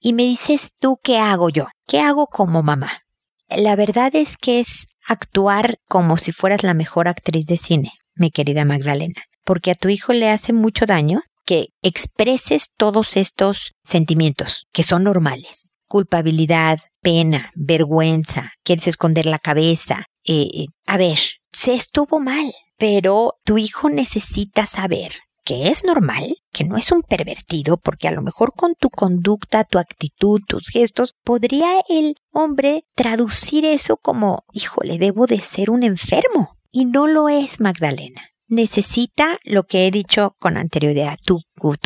Y 0.00 0.14
me 0.14 0.22
dices 0.22 0.72
tú, 0.80 0.98
¿qué 1.02 1.18
hago 1.18 1.50
yo? 1.50 1.66
¿Qué 1.86 2.00
hago 2.00 2.26
como 2.26 2.62
mamá? 2.62 3.02
La 3.48 3.76
verdad 3.76 4.14
es 4.16 4.38
que 4.38 4.60
es 4.60 4.86
actuar 5.06 5.78
como 5.86 6.16
si 6.16 6.32
fueras 6.32 6.62
la 6.62 6.72
mejor 6.72 7.08
actriz 7.08 7.46
de 7.46 7.58
cine 7.58 7.92
mi 8.20 8.30
querida 8.30 8.64
Magdalena, 8.64 9.22
porque 9.44 9.72
a 9.72 9.74
tu 9.74 9.88
hijo 9.88 10.12
le 10.12 10.28
hace 10.28 10.52
mucho 10.52 10.86
daño 10.86 11.22
que 11.44 11.68
expreses 11.82 12.70
todos 12.76 13.16
estos 13.16 13.72
sentimientos 13.82 14.66
que 14.72 14.84
son 14.84 15.02
normales. 15.02 15.68
Culpabilidad, 15.88 16.78
pena, 17.02 17.50
vergüenza, 17.56 18.52
quieres 18.62 18.86
esconder 18.86 19.26
la 19.26 19.40
cabeza. 19.40 20.04
Eh, 20.24 20.48
eh, 20.54 20.66
a 20.86 20.96
ver, 20.96 21.18
se 21.52 21.74
estuvo 21.74 22.20
mal, 22.20 22.52
pero 22.78 23.34
tu 23.44 23.58
hijo 23.58 23.90
necesita 23.90 24.66
saber 24.66 25.12
que 25.44 25.68
es 25.68 25.84
normal, 25.84 26.36
que 26.52 26.64
no 26.64 26.76
es 26.76 26.92
un 26.92 27.02
pervertido, 27.02 27.76
porque 27.76 28.06
a 28.06 28.12
lo 28.12 28.22
mejor 28.22 28.52
con 28.54 28.74
tu 28.74 28.90
conducta, 28.90 29.64
tu 29.64 29.78
actitud, 29.78 30.40
tus 30.46 30.68
gestos, 30.68 31.14
podría 31.24 31.80
el 31.88 32.14
hombre 32.30 32.84
traducir 32.94 33.64
eso 33.64 33.96
como, 33.96 34.44
híjole, 34.52 34.98
debo 34.98 35.26
de 35.26 35.38
ser 35.38 35.70
un 35.70 35.82
enfermo. 35.82 36.56
Y 36.72 36.84
no 36.84 37.06
lo 37.06 37.28
es, 37.28 37.60
Magdalena. 37.60 38.30
Necesita 38.46 39.38
lo 39.44 39.64
que 39.64 39.86
he 39.86 39.90
dicho 39.90 40.34
con 40.38 40.56
anterioridad, 40.56 41.18
tu, 41.24 41.40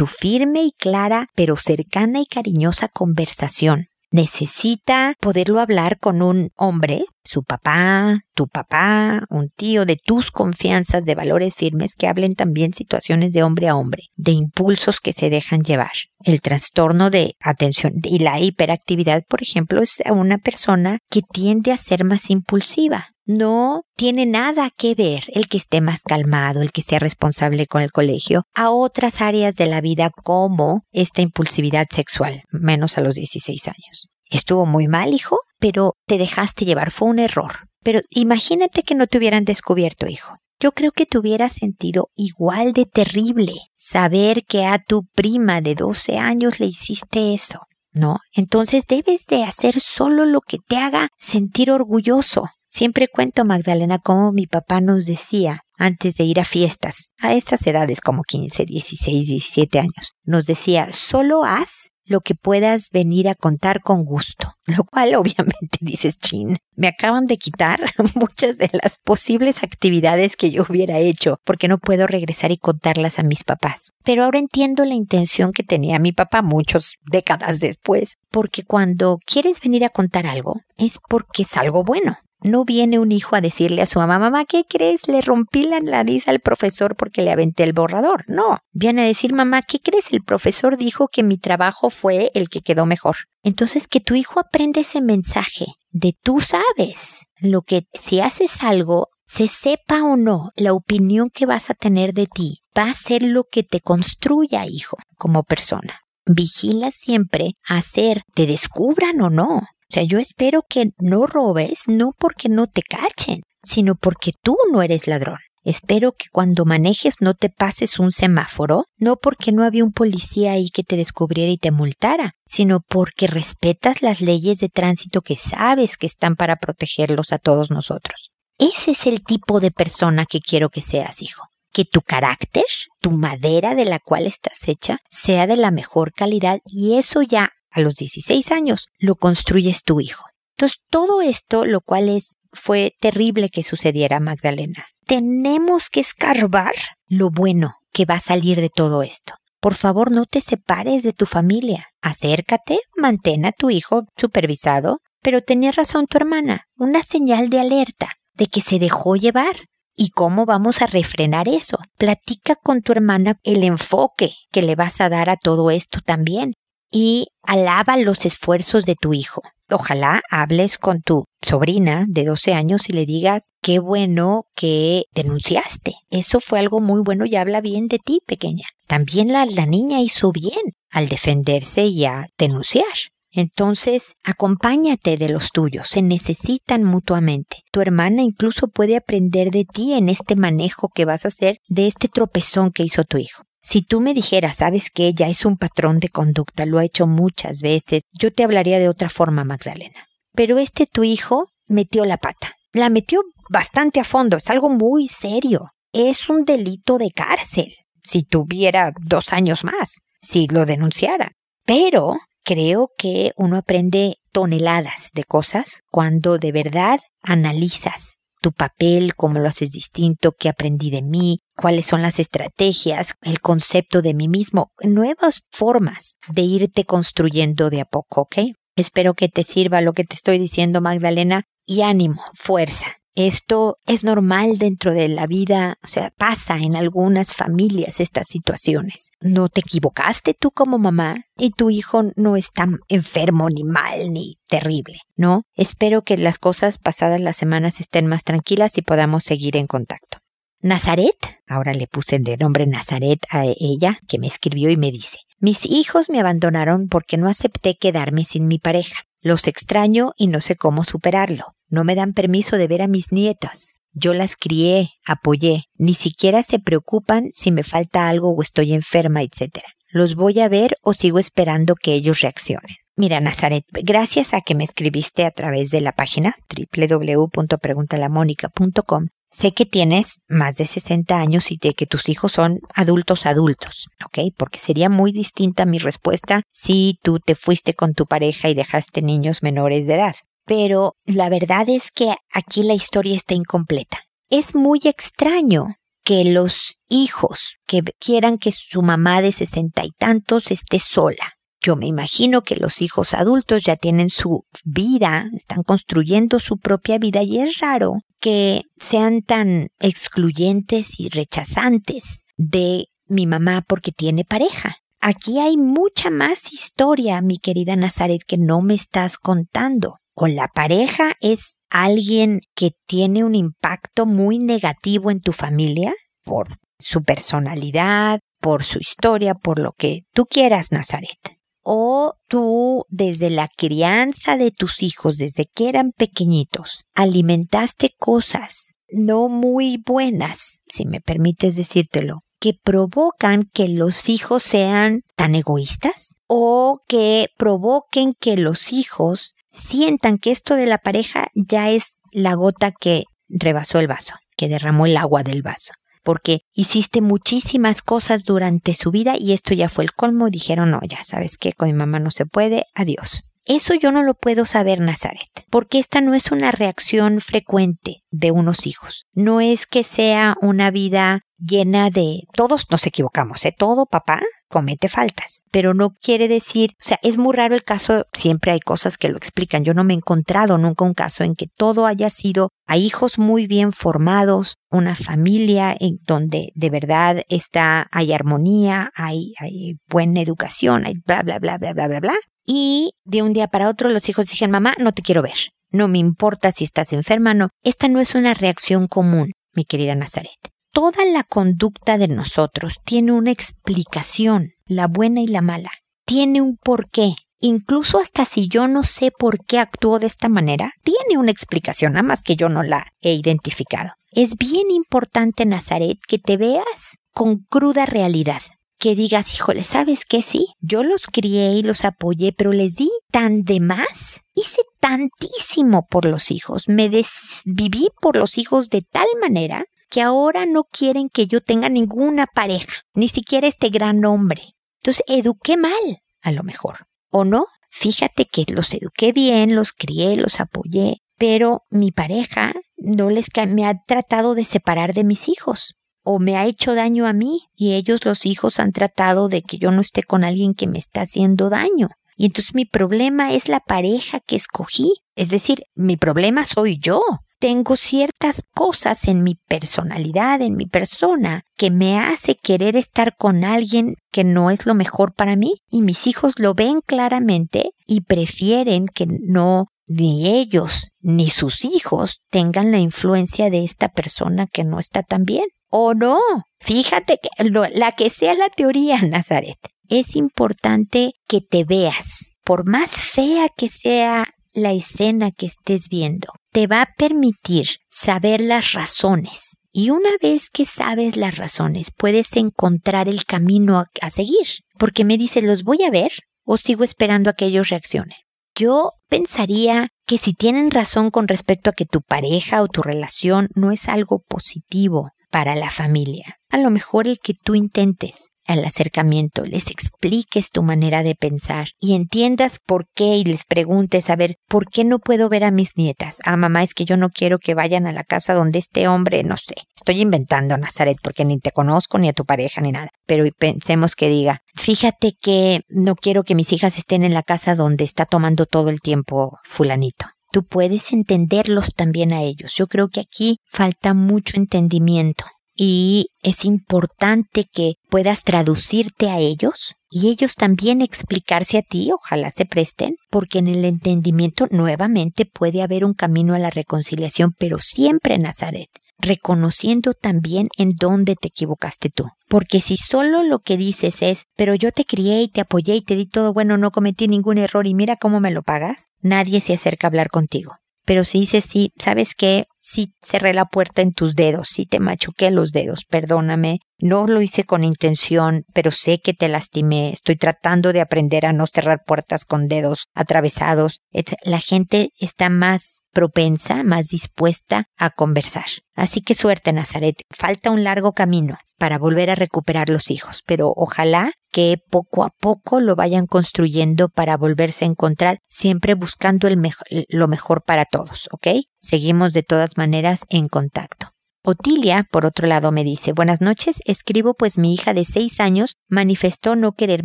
firme 0.07 0.63
y 0.63 0.73
clara, 0.73 1.29
pero 1.35 1.57
cercana 1.57 2.21
y 2.21 2.27
cariñosa 2.27 2.89
conversación. 2.89 3.89
necesita 4.11 5.15
poderlo 5.19 5.59
hablar 5.59 5.99
con 5.99 6.23
un 6.23 6.51
hombre, 6.57 7.05
su 7.25 7.43
papá, 7.43 8.21
tu 8.35 8.47
papá, 8.47 9.25
un 9.29 9.49
tío 9.49 9.85
de 9.87 9.97
tus 9.97 10.31
confianzas 10.31 11.05
de 11.05 11.17
valores 11.17 11.57
firmes 11.57 11.97
que 11.97 12.07
hablen 12.07 12.37
también 12.37 12.75
situaciones 12.75 13.33
de 13.33 13.43
hombre 13.43 13.69
a 13.69 13.75
hombre, 13.75 14.05
de 14.15 14.31
impulsos 14.31 15.01
que 15.01 15.13
se 15.13 15.31
dejan 15.31 15.63
llevar. 15.63 15.93
El 16.21 16.41
trastorno 16.41 17.11
de 17.11 17.35
atención 17.41 17.95
y 18.05 18.21
la 18.21 18.39
hiperactividad, 18.39 19.25
por 19.29 19.43
ejemplo, 19.43 19.83
es 19.83 20.01
una 20.09 20.39
persona 20.39 20.99
que 21.11 21.23
tiende 21.23 21.73
a 21.73 21.77
ser 21.77 22.05
más 22.05 22.31
impulsiva 22.31 23.14
no 23.27 23.83
tiene 23.97 24.27
nada 24.27 24.71
que 24.77 24.95
ver 24.95 25.25
el 25.29 25.49
que 25.49 25.57
esté 25.57 25.81
más 25.81 26.03
calmado, 26.03 26.63
el 26.63 26.73
que 26.73 26.83
sea 26.83 26.99
responsable 26.99 27.67
con 27.67 27.83
el 27.83 27.93
colegio, 27.93 28.45
a 28.55 28.71
otras 28.71 29.21
áreas 29.21 29.55
de 29.57 29.67
la 29.67 29.81
vida 29.81 30.11
como 30.11 30.85
esta 30.93 31.23
impulsividad 31.23 31.87
sexual, 31.91 32.43
menos 32.51 32.99
a 32.99 33.01
los 33.01 33.15
16 33.15 33.69
años. 33.69 34.09
Estuvo 34.31 34.67
muy 34.67 34.89
mal, 34.89 35.13
hijo, 35.13 35.39
pero 35.59 35.97
te 36.07 36.19
dejaste 36.19 36.65
llevar, 36.65 36.91
fue 36.91 37.09
un 37.09 37.19
error. 37.19 37.69
Pero 37.83 38.01
imagínate 38.11 38.83
que 38.83 38.95
no 38.95 39.07
te 39.07 39.19
hubieran 39.19 39.45
descubierto, 39.45 40.07
hijo. 40.07 40.37
Yo 40.61 40.73
creo 40.73 40.93
que 40.93 41.07
te 41.07 41.19
hubieras 41.19 41.53
sentido 41.53 42.09
igual 42.15 42.73
de 42.73 42.87
terrible 42.87 43.55
saber 43.77 44.45
que 44.45 44.65
a 44.65 44.79
tu 44.79 45.05
prima 45.15 45.61
de 45.61 45.75
12 45.75 46.19
años 46.19 46.61
le 46.61 46.67
hiciste 46.67 47.35
eso. 47.35 47.61
¿No? 47.93 48.19
Entonces 48.33 48.85
debes 48.89 49.27
de 49.27 49.45
hacer 49.45 49.79
solo 49.79 50.25
lo 50.25 50.41
que 50.41 50.59
te 50.59 50.79
haga 50.79 51.11
sentir 51.17 51.71
orgulloso, 51.71 52.49
Siempre 52.75 53.07
cuento, 53.07 53.45
Magdalena, 53.45 54.01
cómo 54.01 54.33
mi 54.33 54.49
papá 54.49 54.81
nos 54.81 55.07
decía 55.07 55.61
antes 55.79 56.17
de 56.17 56.25
ir 56.25 56.41
a 56.41 56.45
fiestas, 56.45 57.13
a 57.21 57.33
estas 57.33 57.65
edades 57.69 58.01
como 58.01 58.25
15, 58.25 58.65
16, 58.65 59.29
17 59.29 59.79
años, 59.79 60.17
nos 60.25 60.45
decía, 60.45 60.89
solo 60.93 61.45
haz 61.45 61.91
lo 62.05 62.21
que 62.21 62.35
puedas 62.35 62.91
venir 62.91 63.29
a 63.29 63.37
contar 63.37 63.81
con 63.81 64.05
gusto. 64.05 64.55
Lo 64.77 64.83
cual 64.83 65.15
obviamente 65.15 65.79
dices, 65.81 66.19
chin, 66.19 66.59
me 66.75 66.89
acaban 66.89 67.27
de 67.27 67.37
quitar 67.37 67.81
muchas 68.17 68.59
de 68.59 68.69
las 68.73 68.99
posibles 69.05 69.63
actividades 69.63 70.35
que 70.35 70.51
yo 70.51 70.67
hubiera 70.69 70.99
hecho 70.99 71.39
porque 71.45 71.69
no 71.69 71.79
puedo 71.79 72.09
regresar 72.09 72.51
y 72.51 72.59
contarlas 72.59 73.21
a 73.21 73.23
mis 73.23 73.45
papás. 73.45 73.93
Pero 74.03 74.25
ahora 74.25 74.41
entiendo 74.41 74.85
la 74.85 74.95
intención 74.95 75.53
que 75.53 75.63
tenía 75.63 76.01
mi 76.01 76.11
papá 76.11 76.43
muchas 76.43 76.95
décadas 77.07 77.61
después, 77.61 78.17
porque 78.33 78.65
cuando 78.65 79.19
quieres 79.25 79.61
venir 79.61 79.85
a 79.85 79.91
contar 79.91 80.27
algo 80.27 80.61
es 80.77 80.99
porque 81.09 81.43
es 81.43 81.57
algo 81.57 81.85
bueno. 81.85 82.17
No 82.45 82.67
viene 82.67 82.99
un 82.99 83.11
hijo 83.11 83.37
a 83.37 83.41
decirle 83.41 83.81
a 83.81 83.87
su 83.87 83.99
mamá, 83.99 84.19
mamá, 84.19 84.45
¿qué 84.45 84.65
crees? 84.69 85.09
Le 85.09 85.23
rompí 85.23 85.67
la 85.67 85.81
nariz 85.81 86.29
al 86.29 86.41
profesor 86.41 86.95
porque 86.95 87.23
le 87.23 87.33
aventé 87.33 87.63
el 87.63 87.73
borrador. 87.73 88.25
No. 88.29 88.59
Viene 88.73 89.03
a 89.03 89.07
decir, 89.07 89.33
mamá, 89.33 89.63
¿qué 89.63 89.81
crees? 89.81 90.13
El 90.13 90.23
profesor 90.23 90.77
dijo 90.77 91.09
que 91.09 91.23
mi 91.23 91.39
trabajo 91.39 91.89
fue 91.89 92.31
el 92.35 92.51
que 92.51 92.61
quedó 92.61 92.85
mejor. 92.85 93.17
Entonces, 93.43 93.89
que 93.89 94.01
tu 94.01 94.15
hijo 94.15 94.41
aprenda 94.41 94.83
ese 94.83 95.01
mensaje 95.01 95.69
de 95.91 96.15
tú 96.23 96.43
sabes 96.43 97.21
lo 97.41 97.63
que 97.63 97.87
si 97.95 98.21
haces 98.21 98.63
algo, 98.63 99.09
se 99.25 99.49
sepa 99.49 100.03
o 100.03 100.19
no, 100.19 100.51
la 100.55 100.75
opinión 100.75 101.31
que 101.31 101.47
vas 101.47 101.71
a 101.71 101.75
tener 101.75 102.13
de 102.13 102.27
ti 102.27 102.61
va 102.77 102.91
a 102.91 102.95
ser 102.95 103.23
lo 103.23 103.45
que 103.45 103.63
te 103.63 103.81
construya, 103.81 104.67
hijo, 104.67 104.99
como 105.17 105.45
persona. 105.45 106.01
Vigila 106.27 106.91
siempre 106.91 107.55
a 107.67 107.77
hacer, 107.77 108.23
te 108.35 108.47
descubran 108.47 109.21
o 109.23 109.31
no. 109.31 109.63
Sea, 109.95 110.03
yo 110.03 110.19
espero 110.19 110.63
que 110.69 110.91
no 110.99 111.25
robes 111.25 111.85
no 111.87 112.11
porque 112.19 112.49
no 112.49 112.67
te 112.67 112.83
cachen, 112.83 113.43
sino 113.63 113.95
porque 113.95 114.33
tú 114.43 114.57
no 114.73 114.83
eres 114.83 115.07
ladrón. 115.07 115.39
Espero 115.63 116.11
que 116.19 116.27
cuando 116.33 116.65
manejes 116.65 117.15
no 117.21 117.35
te 117.35 117.49
pases 117.49 118.01
un 118.01 118.11
semáforo, 118.11 118.87
no 118.99 119.15
porque 119.15 119.53
no 119.53 119.63
había 119.63 119.85
un 119.85 119.93
policía 119.93 120.51
ahí 120.51 120.71
que 120.71 120.83
te 120.83 120.97
descubriera 120.97 121.53
y 121.53 121.59
te 121.59 121.71
multara, 121.71 122.33
sino 122.45 122.81
porque 122.81 123.29
respetas 123.29 124.03
las 124.03 124.21
leyes 124.21 124.59
de 124.59 124.69
tránsito 124.69 125.21
que 125.21 125.37
sabes 125.37 125.97
que 125.97 126.09
están 126.09 126.35
para 126.35 126.57
protegerlos 126.57 127.33
a 127.33 127.39
todos 127.39 127.71
nosotros. 127.71 128.33
Ese 128.59 128.91
es 128.91 129.07
el 129.07 129.23
tipo 129.23 129.61
de 129.61 129.71
persona 129.71 130.27
que 130.27 130.41
quiero 130.41 130.71
que 130.71 130.83
seas, 130.83 131.23
hijo. 131.23 131.45
Que 131.73 131.85
tu 131.85 132.01
carácter, 132.01 132.65
tu 133.01 133.13
madera 133.13 133.77
de 133.77 133.85
la 133.85 134.01
cual 134.01 134.27
estás 134.27 134.67
hecha, 134.67 134.99
sea 135.09 135.47
de 135.47 135.55
la 135.55 135.71
mejor 135.71 136.13
calidad 136.13 136.59
y 136.67 136.97
eso 136.97 137.23
ya 137.23 137.53
a 137.75 137.81
los 137.81 137.97
16 137.97 138.53
años, 138.53 138.89
lo 138.99 139.17
construyes 139.17 139.83
tu 139.83 140.01
hijo. 140.01 140.25
Entonces, 140.57 140.79
todo 140.89 141.21
esto, 141.21 141.65
lo 141.65 141.81
cual 141.81 142.09
es, 142.09 142.37
fue 142.53 142.95
terrible 143.01 143.51
que 143.51 143.65
sucediera, 143.65 144.21
Magdalena. 144.21 144.87
Tenemos 145.07 145.91
que 145.91 146.01
escarbar 146.01 146.75
lo 147.09 147.31
bueno 147.31 147.75
que 147.93 148.05
va 148.05 148.15
a 148.15 148.21
salir 148.21 148.61
de 148.61 148.71
todo 148.71 149.03
esto. 149.03 149.35
Por 149.61 149.75
favor, 149.75 150.13
no 150.13 150.25
te 150.27 150.41
separes 150.41 151.03
de 151.03 151.13
tu 151.13 151.27
familia. 151.27 151.89
Acércate, 152.01 152.81
mantén 152.97 153.45
a 153.47 153.53
tu 153.53 153.71
hijo 153.71 154.05
supervisado, 154.17 155.01
pero 155.21 155.41
tenía 155.41 155.73
razón 155.73 156.07
tu 156.07 156.19
hermana, 156.19 156.67
una 156.77 157.03
señal 157.03 157.49
de 157.49 157.61
alerta 157.61 158.11
de 158.35 158.47
que 158.47 158.61
se 158.61 158.79
dejó 158.79 159.17
llevar. 159.17 159.57
¿Y 159.97 160.11
cómo 160.11 160.45
vamos 160.45 160.83
a 160.83 160.87
refrenar 160.87 161.49
eso? 161.49 161.79
Platica 161.97 162.57
con 162.57 162.83
tu 162.83 162.93
hermana 162.93 163.39
el 163.43 163.63
enfoque 163.65 164.35
que 164.51 164.63
le 164.63 164.75
vas 164.75 165.01
a 165.01 165.09
dar 165.09 165.31
a 165.31 165.37
todo 165.37 165.71
esto 165.71 166.01
también 166.05 166.55
y 166.95 167.27
alaba 167.43 167.97
los 167.97 168.25
esfuerzos 168.25 168.85
de 168.85 168.95
tu 168.95 169.15
hijo. 169.15 169.43
Ojalá 169.69 170.23
hables 170.31 170.79
con 170.79 171.01
tu 171.03 171.25
sobrina 171.43 172.05
de 172.09 172.25
12 172.25 172.55
años 172.55 172.89
y 172.89 172.93
le 172.93 173.05
digas 173.05 173.51
qué 173.61 173.81
bueno 173.81 174.45
que 174.55 175.03
denunciaste. 175.13 175.95
Eso 176.11 176.39
fue 176.39 176.61
algo 176.61 176.81
muy 176.81 177.03
bueno 177.03 177.27
y 177.27 177.35
habla 177.35 177.61
bien 177.61 177.89
de 177.89 177.99
ti, 177.99 178.21
pequeña. 178.25 178.67
También 178.87 179.33
la, 179.33 179.45
la 179.45 179.67
niña 179.67 180.01
hizo 180.01 180.31
bien 180.31 180.61
al 180.91 181.09
defenderse 181.09 181.85
y 181.87 182.05
a 182.05 182.29
denunciar. 182.39 182.85
Entonces, 183.33 184.13
acompáñate 184.23 185.17
de 185.17 185.29
los 185.29 185.51
tuyos, 185.51 185.89
se 185.89 186.03
necesitan 186.03 186.85
mutuamente. 186.85 187.65
Tu 187.73 187.81
hermana 187.81 188.23
incluso 188.23 188.69
puede 188.69 188.95
aprender 188.95 189.51
de 189.51 189.65
ti 189.65 189.95
en 189.95 190.09
este 190.09 190.37
manejo 190.37 190.91
que 190.95 191.05
vas 191.05 191.25
a 191.25 191.29
hacer 191.29 191.59
de 191.67 191.89
este 191.89 192.07
tropezón 192.07 192.71
que 192.71 192.85
hizo 192.85 193.03
tu 193.03 193.19
hijo. 193.19 193.43
Si 193.65 193.81
tú 193.81 194.03
me 194.03 194.13
dijeras, 194.13 194.59
sabes 194.59 194.91
que 194.91 195.07
ella 195.07 195.27
es 195.29 195.47
un 195.47 195.57
patrón 195.57 195.99
de 195.99 196.11
conducta, 196.11 196.67
lo 196.67 196.79
ha 196.79 196.85
hecho 196.85 197.07
muchas 197.07 197.63
veces, 197.63 198.03
yo 198.13 198.31
te 198.31 198.45
hablaría 198.45 198.79
de 198.79 198.91
otra 198.91 199.09
forma, 199.09 199.43
Magdalena. 199.43 200.07
Pero 200.35 200.59
este 200.59 200.87
tu 200.87 201.03
hijo 201.03 201.49
metió 201.67 202.05
la 202.05 202.19
pata. 202.19 202.57
La 202.75 202.91
metió 202.91 203.23
bastante 203.49 204.01
a 204.01 204.05
fondo, 204.05 204.37
es 204.37 204.51
algo 204.51 204.69
muy 204.69 205.09
serio. 205.09 205.71
Es 205.95 206.29
un 206.29 206.45
delito 206.45 206.99
de 206.99 207.11
cárcel. 207.11 207.75
Si 208.03 208.23
tuviera 208.23 208.93
dos 209.01 209.33
años 209.33 209.65
más, 209.65 210.01
si 210.21 210.47
lo 210.47 210.67
denunciara. 210.67 211.33
Pero 211.65 212.19
creo 212.43 212.91
que 212.99 213.33
uno 213.39 213.57
aprende 213.57 214.17
toneladas 214.31 215.09
de 215.15 215.25
cosas 215.25 215.81
cuando 215.91 216.37
de 216.37 216.53
verdad 216.53 217.01
analizas 217.23 218.19
tu 218.45 218.53
papel, 218.53 219.15
cómo 219.15 219.39
lo 219.39 219.49
haces 219.49 219.73
distinto, 219.73 220.33
qué 220.33 220.51
aprendí 220.51 220.91
de 220.91 221.01
mí, 221.01 221.41
cuáles 221.57 221.87
son 221.87 222.03
las 222.03 222.19
estrategias, 222.19 223.15
el 223.23 223.41
concepto 223.41 224.03
de 224.03 224.13
mí 224.13 224.29
mismo, 224.29 224.71
nuevas 224.83 225.45
formas 225.51 226.17
de 226.29 226.43
irte 226.43 226.85
construyendo 226.85 227.71
de 227.71 227.81
a 227.81 227.87
poco, 227.87 228.21
¿ok? 228.21 228.37
Espero 228.77 229.15
que 229.15 229.31
te 229.31 229.45
sirva 229.45 229.81
lo 229.81 229.95
que 229.95 230.05
te 230.05 230.15
estoy 230.15 230.37
diciendo, 230.37 230.83
Magdalena, 230.83 231.45
y 231.65 231.81
ánimo, 231.81 232.23
fuerza. 232.35 232.99
Esto 233.17 233.79
es 233.87 234.03
normal 234.03 234.59
dentro 234.59 234.93
de 234.93 235.07
la 235.07 235.29
vida, 235.29 235.79
o 235.85 235.87
sea, 235.87 236.11
pasa 236.17 236.57
en 236.57 236.75
algunas 236.75 237.33
familias 237.33 238.01
estas 238.01 238.27
situaciones. 238.27 239.13
No 239.21 239.49
te 239.49 239.61
equivocaste 239.61 240.35
tú 240.35 240.51
como 240.51 240.79
mamá 240.79 241.25
y 241.37 241.51
tu 241.51 241.71
hijo 241.71 242.11
no 242.17 242.37
está 242.37 242.67
enfermo 242.89 243.51
ni 243.51 243.63
mal 243.63 244.13
ni 244.13 244.39
terrible, 244.49 244.99
¿no? 245.17 245.43
Espero 245.55 246.03
que 246.03 246.17
las 246.17 246.39
cosas 246.39 246.79
pasadas 246.79 247.21
las 247.21 247.37
semanas 247.37 247.79
estén 247.79 248.09
más 248.09 248.25
tranquilas 248.25 248.79
y 248.79 248.83
podamos 248.83 249.23
seguir 249.23 249.57
en 249.57 249.69
contacto. 249.69 250.19
Nazaret, 250.61 251.17
ahora 251.47 251.73
le 251.73 251.87
puse 251.87 252.19
de 252.19 252.37
nombre 252.37 252.67
Nazaret 252.67 253.21
a 253.31 253.45
ella, 253.45 253.99
que 254.09 254.19
me 254.19 254.27
escribió 254.27 254.71
y 254.71 254.77
me 254.77 254.91
dice, 254.91 255.19
mis 255.39 255.67
hijos 255.67 256.11
me 256.11 256.19
abandonaron 256.19 256.89
porque 256.89 257.17
no 257.17 257.29
acepté 257.29 257.77
quedarme 257.77 258.25
sin 258.25 258.49
mi 258.49 258.59
pareja. 258.59 259.05
Los 259.21 259.47
extraño 259.47 260.13
y 260.17 260.27
no 260.27 260.41
sé 260.41 260.57
cómo 260.57 260.83
superarlo. 260.85 261.54
No 261.69 261.85
me 261.85 261.95
dan 261.95 262.13
permiso 262.13 262.57
de 262.57 262.67
ver 262.69 262.83
a 262.83 262.89
mis 262.89 263.13
nietas. 263.13 263.81
Yo 263.93 264.13
las 264.13 264.37
crié, 264.37 264.91
apoyé, 265.07 265.65
ni 265.77 265.95
siquiera 265.95 266.43
se 266.43 266.59
preocupan 266.59 267.31
si 267.33 267.53
me 267.53 267.63
falta 267.63 268.09
algo 268.09 268.31
o 268.31 268.43
estoy 268.43 268.73
enferma, 268.73 269.23
etc. 269.23 269.61
¿Los 269.89 270.17
voy 270.17 270.41
a 270.41 270.49
ver 270.49 270.77
o 270.83 270.95
sigo 270.95 271.21
esperando 271.21 271.77
que 271.77 271.95
ellos 271.95 272.21
reaccionen? 272.21 272.75
Mira, 272.97 273.21
Nazaret, 273.21 273.65
gracias 273.71 274.35
a 274.35 274.41
que 274.41 274.57
me 274.57 274.65
escribiste 274.65 275.25
a 275.25 275.31
través 275.31 275.71
de 275.71 275.81
la 275.81 275.93
página 275.93 276.35
www.preguntalamónica.com, 276.49 279.07
sé 279.31 279.53
que 279.53 279.67
tienes 279.67 280.21
más 280.29 280.57
de 280.57 280.67
60 280.67 281.17
años 281.19 281.53
y 281.53 281.57
de 281.57 281.75
que 281.75 281.87
tus 281.87 282.09
hijos 282.09 282.33
son 282.33 282.59
adultos 282.75 283.27
adultos, 283.27 283.87
¿ok? 284.05 284.19
Porque 284.37 284.59
sería 284.59 284.89
muy 284.89 285.13
distinta 285.13 285.67
mi 285.67 285.79
respuesta 285.79 286.43
si 286.53 286.99
tú 287.03 287.21
te 287.21 287.37
fuiste 287.37 287.75
con 287.75 287.95
tu 287.95 288.07
pareja 288.07 288.49
y 288.49 288.55
dejaste 288.55 289.03
niños 289.03 289.43
menores 289.43 289.87
de 289.87 289.95
edad 289.95 290.17
pero 290.47 290.97
la 291.05 291.29
verdad 291.29 291.69
es 291.69 291.91
que 291.91 292.15
aquí 292.33 292.63
la 292.63 292.75
historia 292.75 293.17
está 293.17 293.35
incompleta. 293.35 294.01
Es 294.31 294.55
muy 294.55 294.81
extraño 294.85 295.77
que 296.05 296.25
los 296.25 296.77
hijos 296.89 297.57
que 297.67 297.83
quieran 297.99 298.39
que 298.39 298.53
su 298.53 298.83
mamá 298.83 299.23
de 299.23 299.33
sesenta 299.33 299.85
y 299.85 299.91
tantos 299.91 300.51
esté 300.51 300.79
sola, 300.79 301.33
Yo 301.63 301.77
me 301.77 301.87
imagino 301.87 302.43
que 302.43 302.57
los 302.57 302.83
hijos 302.83 303.15
adultos 303.15 303.63
ya 303.63 303.77
tienen 303.77 304.11
su 304.11 304.45
vida, 304.65 305.31
están 305.35 305.63
construyendo 305.63 306.39
su 306.39 306.59
propia 306.59 306.99
vida 306.99 307.23
y 307.23 307.39
es 307.39 307.57
raro 307.57 308.01
que 308.21 308.65
sean 308.77 309.23
tan 309.23 309.69
excluyentes 309.79 311.01
y 311.01 311.09
rechazantes 311.09 312.19
de 312.37 312.89
mi 313.07 313.27
mamá 313.27 313.63
porque 313.67 313.93
tiene 313.93 314.25
pareja. 314.25 314.77
Aquí 315.01 315.39
hay 315.39 315.57
mucha 315.57 316.11
más 316.11 316.53
historia, 316.53 317.23
mi 317.23 317.39
querida 317.39 317.77
Nazaret, 317.77 318.21
que 318.27 318.37
no 318.37 318.61
me 318.61 318.75
estás 318.75 319.17
contando. 319.17 320.01
O 320.15 320.27
la 320.27 320.49
pareja 320.49 321.15
es 321.21 321.57
alguien 321.71 322.41
que 322.55 322.71
tiene 322.87 323.25
un 323.25 323.35
impacto 323.35 324.07
muy 324.07 324.39
negativo 324.39 325.11
en 325.11 325.21
tu 325.21 325.33
familia 325.33 325.93
por 326.25 326.59
su 326.79 327.03
personalidad, 327.03 328.21
por 328.41 328.63
su 328.63 328.79
historia, 328.79 329.35
por 329.35 329.59
lo 329.59 329.73
que 329.73 330.03
tú 330.13 330.27
quieras, 330.27 330.71
Nazaret. 330.71 331.19
O 331.63 332.15
tú, 332.29 332.85
desde 332.89 333.31
la 333.31 333.49
crianza 333.49 334.37
de 334.37 334.51
tus 334.51 334.83
hijos, 334.83 335.17
desde 335.17 335.47
que 335.47 335.69
eran 335.69 335.93
pequeñitos, 335.97 336.85
alimentaste 336.95 337.91
cosas 337.99 338.75
no 338.95 339.29
muy 339.29 339.83
buenas, 339.85 340.61
si 340.69 340.87
me 340.87 341.01
permites 341.01 341.57
decírtelo, 341.57 342.21
que 342.39 342.53
provocan 342.63 343.45
que 343.53 343.69
los 343.69 344.09
hijos 344.09 344.43
sean 344.43 345.01
tan 345.17 345.35
egoístas 345.35 346.15
o 346.27 346.81
que 346.87 347.27
provoquen 347.37 348.15
que 348.19 348.37
los 348.37 348.73
hijos 348.73 349.35
sientan 349.55 350.19
que 350.19 350.31
esto 350.31 350.57
de 350.57 350.67
la 350.67 350.79
pareja 350.79 351.29
ya 351.35 351.71
es 351.71 352.01
la 352.13 352.35
gota 352.35 352.73
que 352.73 353.05
rebasó 353.29 353.79
el 353.79 353.87
vaso, 353.87 354.15
que 354.37 354.49
derramó 354.49 354.87
el 354.87 354.97
agua 354.97 355.23
del 355.23 355.43
vaso 355.43 355.73
porque 356.05 356.43
hiciste 356.53 357.01
muchísimas 357.01 357.83
cosas 357.83 358.25
durante 358.25 358.75
su 358.75 358.91
vida 358.91 359.15
y 359.19 359.33
esto 359.33 359.55
ya 359.55 359.69
fue 359.69 359.85
el 359.85 359.95
colmo. 359.95 360.29
Dijeron, 360.29 360.71
no, 360.71 360.81
ya 360.87 361.03
sabes 361.03 361.39
que 361.39 361.55
con 361.55 361.69
mi 361.69 361.73
mamá 361.73 361.99
no 361.99 362.11
se 362.11 362.27
puede, 362.27 362.67
adiós. 362.75 363.25
Eso 363.47 363.75
yo 363.75 363.93
no 363.93 364.03
lo 364.03 364.15
puedo 364.15 364.47
saber, 364.47 364.81
Nazaret, 364.81 365.29
porque 365.51 365.79
esta 365.79 366.01
no 366.01 366.15
es 366.15 366.33
una 366.33 366.51
reacción 366.51 367.21
frecuente 367.21 368.03
de 368.11 368.31
unos 368.31 368.67
hijos. 368.67 369.05
No 369.13 369.41
es 369.41 369.67
que 369.67 369.85
sea 369.85 370.37
una 370.41 370.71
vida 370.71 371.21
llena 371.37 371.91
de... 371.91 372.23
Todos 372.33 372.71
nos 372.71 372.87
equivocamos, 372.87 373.45
¿eh? 373.45 373.55
Todo 373.57 373.85
papá 373.85 374.23
comete 374.49 374.89
faltas, 374.89 375.43
pero 375.51 375.75
no 375.75 375.91
quiere 375.91 376.29
decir, 376.29 376.71
o 376.75 376.85
sea, 376.85 376.99
es 377.03 377.19
muy 377.19 377.35
raro 377.35 377.57
el 377.57 377.65
caso, 377.65 378.07
siempre 378.13 378.53
hay 378.53 378.61
cosas 378.61 378.97
que 378.97 379.09
lo 379.09 379.17
explican. 379.17 379.65
Yo 379.65 379.75
no 379.75 379.83
me 379.83 379.95
he 379.95 379.97
encontrado 379.97 380.59
nunca 380.59 380.85
un 380.85 380.95
caso 380.95 381.25
en 381.25 381.35
que 381.35 381.49
todo 381.49 381.87
haya 381.87 382.09
sido 382.09 382.51
a 382.67 382.77
hijos 382.77 383.19
muy 383.19 383.49
bien 383.49 383.73
formados, 383.73 384.57
una 384.71 384.95
familia 384.95 385.75
en 385.79 385.99
donde 386.07 386.53
de 386.55 386.71
verdad 386.71 387.23
está, 387.29 387.89
hay 387.91 388.13
armonía, 388.13 388.93
hay, 388.95 389.35
hay 389.39 389.75
buena 389.89 390.21
educación, 390.21 390.87
hay 390.87 390.95
bla, 391.05 391.23
bla, 391.23 391.39
bla, 391.41 391.59
bla, 391.59 391.73
bla, 391.73 391.89
bla, 391.89 392.01
bla. 392.01 392.15
Y 392.47 392.93
de 393.05 393.23
un 393.23 393.33
día 393.33 393.49
para 393.49 393.69
otro 393.69 393.89
los 393.89 394.09
hijos 394.09 394.27
dijeron, 394.27 394.53
mamá, 394.53 394.75
no 394.79 394.93
te 394.93 395.03
quiero 395.03 395.23
ver. 395.23 395.53
No 395.71 395.89
me 395.89 395.99
importa 395.99 396.53
si 396.53 396.65
estás 396.65 396.93
enferma, 396.93 397.35
no. 397.35 397.49
Esta 397.63 397.89
no 397.89 398.01
es 398.01 398.15
una 398.15 398.35
reacción 398.35 398.87
común, 398.87 399.33
mi 399.55 399.65
querida 399.65 399.95
Nazaret 399.95 400.55
toda 400.75 401.05
la 401.07 401.23
conducta 401.23 401.97
de 401.99 402.09
nosotros 402.09 402.81
tiene 402.85 403.13
una 403.13 403.31
explicación, 403.31 404.55
la 404.67 404.89
buena 404.89 405.21
y 405.21 405.29
la 405.29 405.41
mala. 405.41 405.71
Tiene 406.05 406.43
un 406.43 406.59
porqué. 406.59 407.15
Incluso 407.41 407.99
hasta 407.99 408.25
si 408.25 408.49
yo 408.49 408.67
no 408.69 408.83
sé 408.83 409.11
por 409.17 409.45
qué 409.45 409.61
actuó 409.61 409.99
de 409.99 410.07
esta 410.07 410.29
manera, 410.29 410.73
tiene 410.83 411.19
una 411.19 411.31
explicación, 411.31 411.93
nada 411.93 412.03
más 412.03 412.23
que 412.23 412.37
yo 412.37 412.49
no 412.49 412.63
la 412.63 412.89
he 413.01 413.13
identificado. 413.13 413.93
Es 414.11 414.37
bien 414.37 414.71
importante, 414.71 415.47
Nazaret, 415.47 415.99
que 416.09 416.19
te 416.19 416.37
veas 416.37 416.97
con 417.13 417.45
cruda 417.49 417.87
realidad. 417.87 418.43
Que 418.85 418.95
digas, 418.95 419.33
híjole, 419.33 419.65
¿sabes 419.65 420.05
qué? 420.07 420.21
Sí, 420.21 420.49
yo 420.61 420.83
los 420.83 421.07
crié 421.07 421.55
y 421.55 421.63
los 421.63 421.87
apoyé, 421.87 422.35
pero 422.37 422.53
les 422.53 422.75
di 422.77 422.91
tan 423.11 423.41
de 423.41 423.59
más. 423.59 424.21
Hice 424.35 424.61
tantísimo 424.79 425.87
por 425.89 426.05
los 426.05 426.31
hijos, 426.31 426.69
me 426.69 426.91
desviví 426.91 427.89
por 428.03 428.17
los 428.17 428.37
hijos 428.37 428.69
de 428.69 428.83
tal 428.83 429.07
manera 429.23 429.65
que 429.89 430.03
ahora 430.03 430.45
no 430.45 430.65
quieren 430.65 431.09
que 431.09 431.27
yo 431.27 431.41
tenga 431.41 431.71
ninguna 431.71 432.27
pareja, 432.27 432.83
ni 432.93 433.09
siquiera 433.09 433.49
este 433.49 433.71
gran 433.71 434.05
hombre. 434.05 434.55
Entonces, 434.83 435.03
eduqué 435.07 435.57
mal, 435.57 436.03
a 436.21 436.33
lo 436.33 436.43
mejor. 436.43 436.81
¿O 437.09 437.25
no? 437.25 437.47
Fíjate 437.71 438.27
que 438.27 438.45
los 438.49 438.75
eduqué 438.75 439.13
bien, 439.13 439.55
los 439.55 439.73
crié, 439.73 440.15
los 440.17 440.41
apoyé, 440.41 440.99
pero 441.17 441.63
mi 441.71 441.91
pareja 441.91 442.53
no 442.77 443.09
les 443.09 443.29
me 443.49 443.65
ha 443.65 443.83
tratado 443.87 444.35
de 444.35 444.45
separar 444.45 444.93
de 444.93 445.05
mis 445.05 445.31
hijos 445.31 445.75
o 446.05 446.21
me 446.21 446.37
ha 446.37 446.47
hecho 446.47 446.75
daño 446.75 447.07
a 447.07 447.13
mí 447.13 447.49
y 447.57 447.75
ellos 447.75 448.05
los 448.05 448.27
hijos 448.27 448.61
han 448.61 448.73
tratado 448.73 449.29
de 449.29 449.43
que 449.43 449.59
yo 449.59 449.73
no 449.73 449.81
esté 449.81 450.05
con 450.05 450.23
alguien 450.23 450.55
que 450.55 450.69
me 450.69 450.79
está 450.79 451.01
haciendo 451.01 451.49
daño. 451.49 451.89
Y 452.17 452.27
entonces 452.27 452.55
mi 452.55 452.65
problema 452.65 453.33
es 453.33 453.49
la 453.49 453.59
pareja 453.59 454.21
que 454.21 454.37
escogí. 454.37 454.93
Es 455.17 455.31
decir, 455.31 455.65
mi 455.75 455.97
problema 455.97 456.45
soy 456.45 456.79
yo 456.79 457.03
tengo 457.45 457.77
ciertas 457.77 458.43
cosas 458.55 459.07
en 459.07 459.23
mi 459.23 459.35
personalidad, 459.35 460.41
en 460.41 460.57
mi 460.57 460.65
persona, 460.65 461.43
que 461.59 461.71
me 461.71 461.99
hace 461.99 462.37
querer 462.37 462.75
estar 462.75 463.17
con 463.19 463.45
alguien 463.45 463.97
que 464.11 464.25
no 464.25 464.51
es 464.51 464.65
lo 464.65 464.75
mejor 464.75 465.13
para 465.13 465.37
mí 465.37 465.61
y 465.69 465.83
mis 465.83 466.07
hijos 466.07 466.33
lo 466.39 466.55
ven 466.55 466.81
claramente 466.81 467.73
y 467.87 468.01
prefieren 468.01 468.87
que 468.87 469.07
no 469.07 469.67
ni 469.87 470.27
ellos 470.27 470.89
ni 471.01 471.29
sus 471.29 471.67
hijos 471.67 472.23
tengan 472.31 472.71
la 472.71 472.79
influencia 472.79 473.51
de 473.51 473.63
esta 473.63 473.91
persona 473.91 474.47
que 474.47 474.65
no 474.65 474.79
está 474.79 475.03
tan 475.03 475.25
bien. 475.25 475.45
¿O 475.77 475.93
no? 475.93 476.21
Fíjate 476.61 477.19
que 477.21 477.31
la 477.51 477.91
que 477.91 478.09
sea 478.09 478.35
la 478.35 478.49
teoría, 478.49 479.03
Nazaret, 479.03 479.59
es 479.89 480.15
importante 480.15 481.15
que 481.27 481.41
te 481.41 481.65
veas. 481.65 482.35
Por 482.45 482.65
más 482.65 482.93
fea 482.93 483.49
que 483.49 483.69
sea 483.69 484.25
la 484.53 484.71
escena 484.71 485.33
que 485.33 485.47
estés 485.47 485.89
viendo, 485.89 486.29
te 486.53 486.69
va 486.69 486.83
a 486.83 486.95
permitir 486.97 487.71
saber 487.89 488.41
las 488.41 488.73
razones. 488.73 489.57
Y 489.73 489.91
una 489.91 490.11
vez 490.23 490.49
que 490.49 490.65
sabes 490.65 491.17
las 491.17 491.37
razones, 491.39 491.91
puedes 491.91 492.37
encontrar 492.37 493.09
el 493.09 493.25
camino 493.25 493.83
a, 494.01 494.11
seguir. 494.11 494.47
Porque 494.79 495.05
me 495.05 495.19
dices, 495.19 495.43
¿los 495.43 495.65
voy 495.65 495.83
a 495.83 495.91
ver 495.91 496.13
o 496.45 496.57
sigo 496.57 496.85
esperando 496.85 497.31
a 497.31 497.33
que 497.33 497.47
ellos 497.47 497.71
reaccionen? 497.71 498.19
Yo 498.55 498.93
pensaría 499.09 499.89
que 500.07 500.19
si 500.19 500.35
tienen 500.35 500.71
razón 500.71 501.11
con 501.11 501.27
respecto 501.27 501.71
a 501.71 501.73
que 501.73 501.85
tu 501.85 502.01
pareja 502.01 502.63
o 502.63 502.69
tu 502.69 502.81
relación 502.81 503.49
no 503.57 503.73
es 503.73 503.89
algo 503.89 504.23
positivo 504.29 505.11
para 505.35 505.57
la 505.57 505.69
familia, 505.69 506.39
a 506.49 506.59
lo 506.59 506.71
mejor 506.71 507.09
el 507.09 507.19
que 507.19 507.35
tú 507.35 507.57
intentes 507.57 508.31
al 508.47 508.65
acercamiento, 508.65 509.45
les 509.45 509.67
expliques 509.67 510.53
tu 510.53 510.63
manera 510.63 511.03
de 511.03 511.17
pensar 511.17 511.71
y 511.81 511.97
entiendas 511.97 512.61
por 512.65 512.87
qué 512.95 513.17
y 513.17 513.25
les 513.25 513.43
preguntes, 513.43 514.11
a 514.11 514.15
ver, 514.15 514.37
¿por 514.47 514.71
qué 514.71 514.85
no 514.85 515.01
puedo 515.01 515.29
ver 515.29 515.43
a 515.43 515.51
mis 515.51 515.77
nietas? 515.77 516.19
Ah, 516.25 516.37
mamá, 516.37 516.63
es 516.63 516.73
que 516.73 516.85
yo 516.85 516.97
no 516.97 517.11
quiero 517.11 517.41
que 517.41 517.55
vayan 517.55 517.89
a 517.89 517.93
la 517.93 518.05
casa 518.05 518.33
donde 518.33 518.61
este 518.61 518.87
hombre, 518.87 519.25
no 519.25 519.37
sé. 519.37 519.57
Estoy 519.75 520.03
inventando, 520.03 520.57
Nazaret, 520.57 520.99
porque 521.03 521.25
ni 521.25 521.41
te 521.41 521.51
conozco 521.51 521.99
ni 521.99 522.09
a 522.09 522.13
tu 522.13 522.25
pareja 522.25 522.61
ni 522.61 522.71
nada. 522.71 522.91
Pero 523.05 523.25
pensemos 523.37 523.97
que 523.97 524.09
diga, 524.09 524.43
fíjate 524.55 525.15
que 525.21 525.63
no 525.69 525.97
quiero 525.97 526.23
que 526.23 526.37
mis 526.37 526.53
hijas 526.53 526.79
estén 526.79 527.03
en 527.03 527.13
la 527.13 527.25
casa 527.25 527.57
donde 527.57 527.83
está 527.83 528.07
tomando 528.07 528.47
todo 528.47 528.71
el 528.71 528.81
tiempo 528.81 529.41
fulanito 529.43 530.14
tú 530.35 530.43
puedes 530.45 530.93
entenderlos 530.93 531.75
también 531.77 532.13
a 532.13 532.23
ellos. 532.23 532.55
Yo 532.57 532.67
creo 532.67 532.89
que 532.89 532.99
aquí 532.99 533.39
falta 533.53 533.95
mucho 533.95 534.37
entendimiento 534.37 535.25
y 535.55 536.09
es 536.23 536.45
importante 536.45 537.45
que 537.45 537.75
puedas 537.89 538.25
traducirte 538.25 539.11
a 539.11 539.21
ellos 539.21 539.77
y 539.89 540.09
ellos 540.09 540.35
también 540.35 540.83
explicarse 540.83 541.59
a 541.59 541.63
ti, 541.63 541.93
ojalá 541.93 542.31
se 542.31 542.47
presten, 542.47 542.97
porque 543.11 543.39
en 543.39 543.47
el 543.47 543.65
entendimiento 543.65 544.49
nuevamente 544.51 545.25
puede 545.25 545.63
haber 545.63 545.85
un 545.85 545.95
camino 545.95 546.35
a 546.35 546.41
la 546.41 546.51
reconciliación, 546.51 547.33
pero 547.39 547.61
siempre 547.61 548.19
Nazaret, 548.19 548.71
reconociendo 548.99 549.93
también 549.93 550.49
en 550.59 550.71
dónde 550.71 551.15
te 551.15 551.29
equivocaste 551.29 551.91
tú. 551.91 552.07
Porque 552.35 552.59
si 552.59 552.77
solo 552.77 553.23
lo 553.23 553.39
que 553.39 553.57
dices 553.57 554.03
es, 554.03 554.27
pero 554.35 554.57
yo 554.57 554.73
te 554.73 554.85
crié 554.85 555.23
y 555.23 555.29
te 555.29 555.41
apoyé 555.41 555.77
y 555.77 555.83
te 555.83 555.95
di 555.95 556.05
todo 556.05 556.33
bueno, 556.33 556.59
no 556.59 556.73
cometí 556.73 557.07
ningún 557.07 557.39
error 557.39 557.65
y 557.69 557.75
mira 557.75 557.95
cómo 557.95 558.19
me 558.19 558.33
lo 558.33 558.43
pagas, 558.43 558.89
nadie 559.01 559.41
se 559.41 559.55
acerca 559.55 559.87
a 559.87 559.91
hablar 559.91 560.11
contigo. 560.11 560.57
Pero 560.85 561.05
si 561.05 561.21
dices, 561.21 561.45
sí, 561.45 561.71
¿sabes 561.79 562.17
qué? 562.17 562.47
Sí 562.59 562.93
cerré 563.01 563.35
la 563.35 563.45
puerta 563.45 563.83
en 563.83 563.93
tus 563.93 564.17
dedos, 564.17 564.49
sí 564.51 564.67
te 564.67 564.81
machuqué 564.81 565.31
los 565.31 565.53
dedos, 565.53 565.85
perdóname. 565.85 566.59
No 566.79 567.07
lo 567.07 567.23
hice 567.23 567.45
con 567.45 567.65
intención, 567.65 568.45
pero 568.53 568.71
sé 568.71 569.01
que 569.01 569.15
te 569.15 569.29
lastimé. 569.29 569.91
Estoy 569.91 570.17
tratando 570.17 570.73
de 570.73 570.81
aprender 570.81 571.25
a 571.25 571.33
no 571.33 571.47
cerrar 571.47 571.83
puertas 571.87 572.25
con 572.25 572.49
dedos 572.49 572.89
atravesados. 572.95 573.81
La 574.23 574.41
gente 574.41 574.91
está 574.99 575.31
más 575.31 575.83
propensa, 575.93 576.65
más 576.65 576.89
dispuesta 576.89 577.69
a 577.79 577.91
conversar. 577.91 578.47
Así 578.75 579.01
que 579.01 579.15
suerte, 579.15 579.53
Nazaret. 579.53 580.03
Falta 580.11 580.51
un 580.51 580.65
largo 580.65 580.93
camino 580.93 581.39
para 581.57 581.79
volver 581.79 582.11
a 582.11 582.17
recuperar 582.17 582.69
los 582.69 582.91
hijos, 582.91 583.23
pero 583.25 583.53
ojalá 583.55 584.11
que 584.33 584.57
poco 584.69 585.05
a 585.05 585.11
poco 585.11 585.61
lo 585.61 585.77
vayan 585.77 586.07
construyendo 586.07 586.89
para 586.89 587.17
volverse 587.17 587.65
a 587.65 587.69
encontrar, 587.69 588.19
siempre 588.27 588.75
buscando 588.75 589.29
lo 589.31 590.09
mejor 590.09 590.43
para 590.43 590.65
todos, 590.65 591.09
¿ok? 591.13 591.29
Seguimos 591.61 592.13
de 592.13 592.25
todas 592.25 592.57
maneras 592.57 593.07
en 593.09 593.29
contacto. 593.29 593.94
Otilia, 594.27 594.89
por 594.91 595.05
otro 595.05 595.27
lado, 595.27 595.53
me 595.53 595.65
dice, 595.65 595.93
buenas 595.93 596.23
noches, 596.23 596.63
escribo 596.65 597.13
pues 597.13 597.37
mi 597.37 597.53
hija 597.53 597.75
de 597.75 597.85
seis 597.85 598.21
años 598.21 598.57
manifestó 598.69 599.37
no 599.37 599.53
querer 599.53 599.85